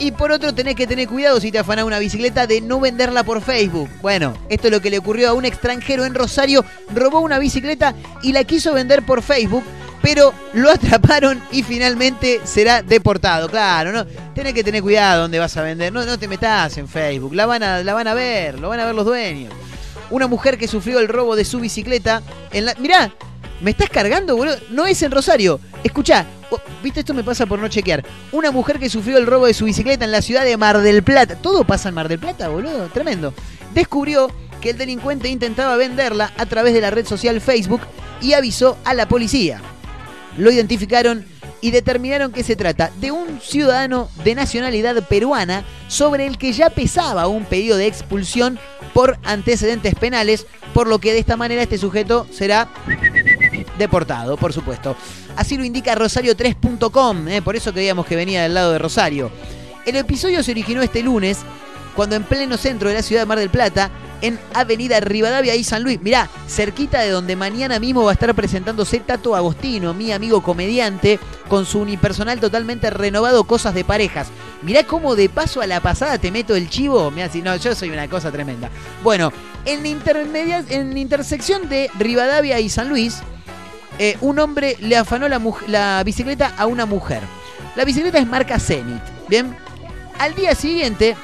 [0.00, 3.24] Y por otro tenés que tener cuidado si te afanás una bicicleta de no venderla
[3.24, 3.88] por Facebook.
[4.00, 6.64] Bueno, esto es lo que le ocurrió a un extranjero en Rosario.
[6.94, 9.64] Robó una bicicleta y la quiso vender por Facebook.
[10.00, 13.48] Pero lo atraparon y finalmente será deportado.
[13.48, 14.06] Claro, ¿no?
[14.34, 15.92] Tenés que tener cuidado donde vas a vender.
[15.92, 17.34] No, no te metas en Facebook.
[17.34, 19.52] La van, a, la van a ver, lo van a ver los dueños.
[20.10, 22.22] Una mujer que sufrió el robo de su bicicleta
[22.52, 22.74] en la.
[22.76, 23.12] Mirá,
[23.60, 24.56] ¿me estás cargando, boludo?
[24.70, 25.60] No es en Rosario.
[25.84, 26.26] Escuchá,
[26.82, 28.04] viste, esto me pasa por no chequear.
[28.32, 31.02] Una mujer que sufrió el robo de su bicicleta en la ciudad de Mar del
[31.02, 31.36] Plata.
[31.36, 32.88] Todo pasa en Mar del Plata, boludo.
[32.88, 33.34] Tremendo.
[33.74, 34.30] Descubrió
[34.60, 37.80] que el delincuente intentaba venderla a través de la red social Facebook
[38.20, 39.60] y avisó a la policía.
[40.36, 41.24] Lo identificaron
[41.60, 46.70] y determinaron que se trata de un ciudadano de nacionalidad peruana sobre el que ya
[46.70, 48.58] pesaba un pedido de expulsión
[48.94, 52.68] por antecedentes penales, por lo que de esta manera este sujeto será
[53.78, 54.96] deportado, por supuesto.
[55.36, 59.30] Así lo indica Rosario3.com, eh, por eso creíamos que venía del lado de Rosario.
[59.86, 61.38] El episodio se originó este lunes,
[61.96, 65.64] cuando en pleno centro de la ciudad de Mar del Plata, en Avenida Rivadavia y
[65.64, 70.12] San Luis, mirá, cerquita de donde mañana mismo va a estar presentándose Tato Agostino, mi
[70.12, 71.18] amigo comediante,
[71.48, 74.28] con su unipersonal totalmente renovado, Cosas de Parejas.
[74.62, 77.74] Mirá cómo de paso a la pasada te meto el chivo, mirá, si no, yo
[77.74, 78.70] soy una cosa tremenda.
[79.02, 79.32] Bueno,
[79.64, 83.22] en, intermedia, en intersección de Rivadavia y San Luis,
[83.98, 87.20] eh, un hombre le afanó la, la bicicleta a una mujer.
[87.76, 89.56] La bicicleta es marca Zenit, ¿bien?
[90.18, 91.16] Al día siguiente,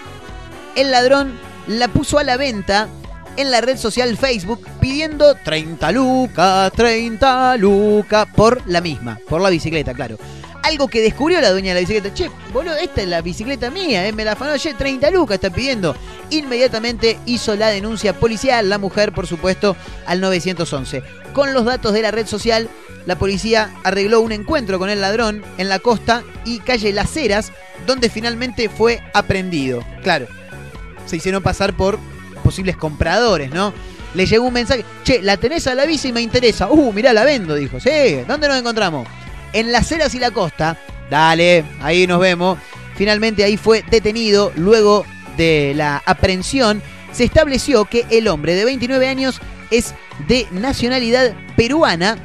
[0.77, 2.89] el ladrón la puso a la venta
[3.37, 9.51] en la red social Facebook pidiendo 30 lucas, 30 lucas por la misma, por la
[9.51, 10.19] bicicleta, claro.
[10.65, 12.15] Algo que descubrió la dueña de la bicicleta.
[12.15, 15.51] Che, boludo, esta es la bicicleta mía, eh, me la afanó, che, 30 lucas está
[15.51, 15.95] pidiendo.
[16.31, 21.03] Inmediatamente hizo la denuncia policial, la mujer, por supuesto, al 911.
[21.35, 22.71] Con los datos de la red social,
[23.05, 27.53] la policía arregló un encuentro con el ladrón en la costa y calle Las Heras,
[27.87, 29.85] donde finalmente fue aprendido.
[30.03, 30.27] Claro,
[31.05, 31.99] se hicieron pasar por
[32.43, 33.75] posibles compradores, ¿no?
[34.15, 36.71] Le llegó un mensaje, che, la tenés a la bici y me interesa.
[36.71, 37.81] Uh, mirá, la vendo, dijo.
[37.81, 37.91] Sí,
[38.27, 39.07] ¿dónde nos encontramos?
[39.55, 40.77] En Las Heras y la costa.
[41.09, 42.59] Dale, ahí nos vemos.
[42.97, 46.83] Finalmente ahí fue detenido luego de la aprehensión.
[47.13, 49.41] Se estableció que el hombre de 29 años
[49.71, 49.95] es
[50.29, 52.19] de nacionalidad peruana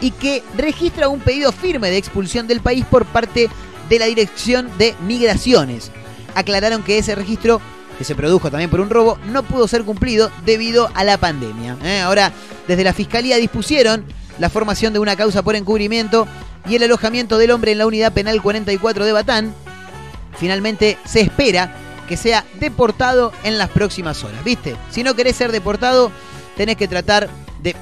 [0.00, 3.48] y que registra un pedido firme de expulsión del país por parte
[3.88, 5.90] de la Dirección de Migraciones.
[6.34, 7.60] Aclararon que ese registro,
[7.98, 11.76] que se produjo también por un robo, no pudo ser cumplido debido a la pandemia.
[11.82, 12.00] ¿eh?
[12.00, 12.32] Ahora,
[12.68, 14.04] desde la Fiscalía dispusieron
[14.38, 16.26] la formación de una causa por encubrimiento
[16.68, 19.54] y el alojamiento del hombre en la Unidad Penal 44 de Batán.
[20.38, 21.72] Finalmente se espera
[22.08, 24.42] que sea deportado en las próximas horas.
[24.44, 24.76] ¿Viste?
[24.90, 26.10] Si no querés ser deportado,
[26.56, 27.28] tenés que tratar
[27.62, 27.74] de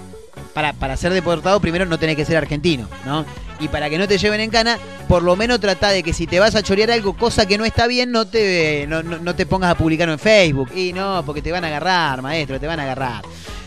[0.55, 3.25] para, para ser deportado primero no tenés que ser argentino, ¿no?
[3.61, 4.79] Y para que no te lleven en cana,
[5.09, 7.65] por lo menos trata de que si te vas a chorear algo, cosa que no
[7.65, 10.71] está bien, no te, no, no- no te pongas a publicarlo en Facebook.
[10.75, 13.23] Y no, porque te van a agarrar, maestro, te van a agarrar.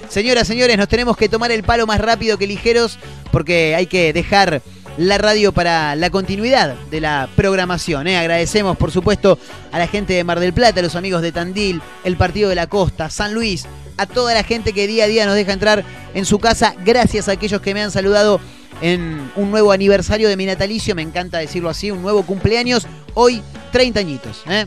[0.10, 2.98] Señoras, señores, nos tenemos que tomar el palo más rápido que ligeros
[3.32, 4.62] porque hay que dejar
[4.98, 8.08] la radio para la continuidad de la programación.
[8.08, 8.18] ¿eh?
[8.18, 9.38] Agradecemos, por supuesto,
[9.72, 12.56] a la gente de Mar del Plata, a los amigos de Tandil, el Partido de
[12.56, 13.66] la Costa, San Luis,
[13.98, 15.84] a toda la gente que día a día nos deja entrar
[16.14, 16.74] en su casa.
[16.84, 18.40] Gracias a aquellos que me han saludado
[18.82, 22.88] en un nuevo aniversario de mi natalicio, me encanta decirlo así, un nuevo cumpleaños.
[23.14, 23.42] Hoy
[23.72, 24.66] 30 añitos, ¿eh?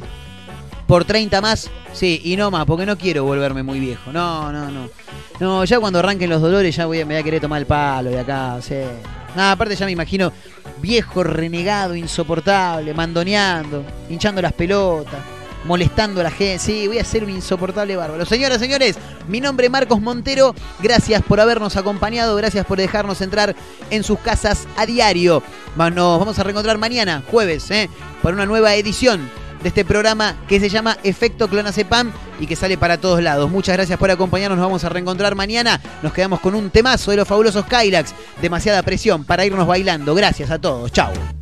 [0.91, 4.13] Por 30 más, sí, y no más, porque no quiero volverme muy viejo.
[4.13, 4.89] No, no, no.
[5.39, 7.67] No, ya cuando arranquen los dolores ya voy a, me voy a querer tomar el
[7.67, 8.75] palo de acá, sí.
[9.37, 10.33] Nada, aparte ya me imagino
[10.83, 15.21] viejo, renegado, insoportable, mandoneando, hinchando las pelotas,
[15.65, 16.59] molestando a la gente.
[16.59, 18.27] Sí, voy a ser un insoportable bárbaro.
[18.27, 18.97] Señoras, señores,
[19.29, 20.57] mi nombre es Marcos Montero.
[20.83, 23.55] Gracias por habernos acompañado, gracias por dejarnos entrar
[23.91, 25.41] en sus casas a diario.
[25.77, 27.89] Nos vamos a reencontrar mañana, jueves, ¿eh?
[28.23, 29.31] para una nueva edición
[29.63, 33.51] de este programa que se llama Efecto Clonazepam y que sale para todos lados.
[33.51, 35.81] Muchas gracias por acompañarnos, nos vamos a reencontrar mañana.
[36.03, 38.15] Nos quedamos con un temazo de los fabulosos Kylax.
[38.41, 40.15] Demasiada presión para irnos bailando.
[40.15, 40.91] Gracias a todos.
[40.93, 41.40] Chau.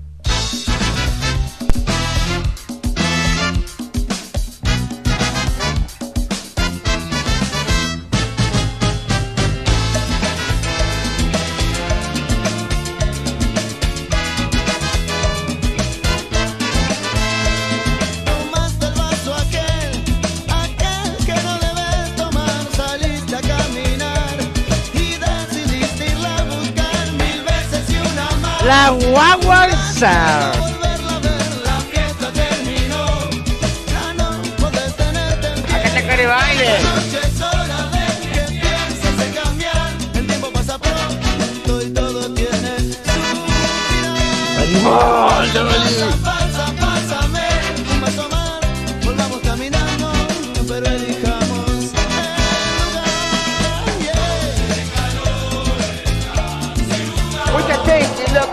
[34.96, 35.74] Tenerte en pie.
[35.74, 36.68] Acá te baile.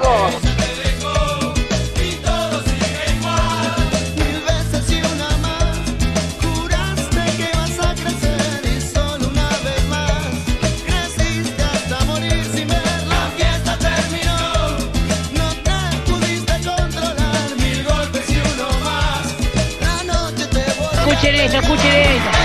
[0.05, 0.45] Volvió.
[21.07, 22.44] Escuchen esto, escuchen esto.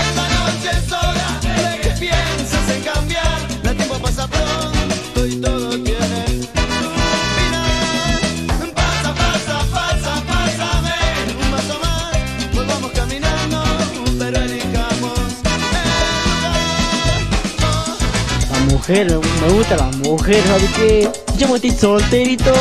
[18.91, 21.09] Mujer, me gusta la mujer, ¿sabes qué?
[21.37, 22.51] Yo me estoy solterito.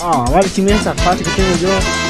[0.00, 2.07] Ah, vale, si me esa fase que tengo yo.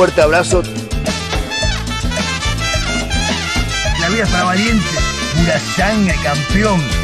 [0.00, 0.62] Fuerte abrazo.
[4.00, 4.98] La vida es para valientes,
[5.36, 6.99] pura sangre, campeón.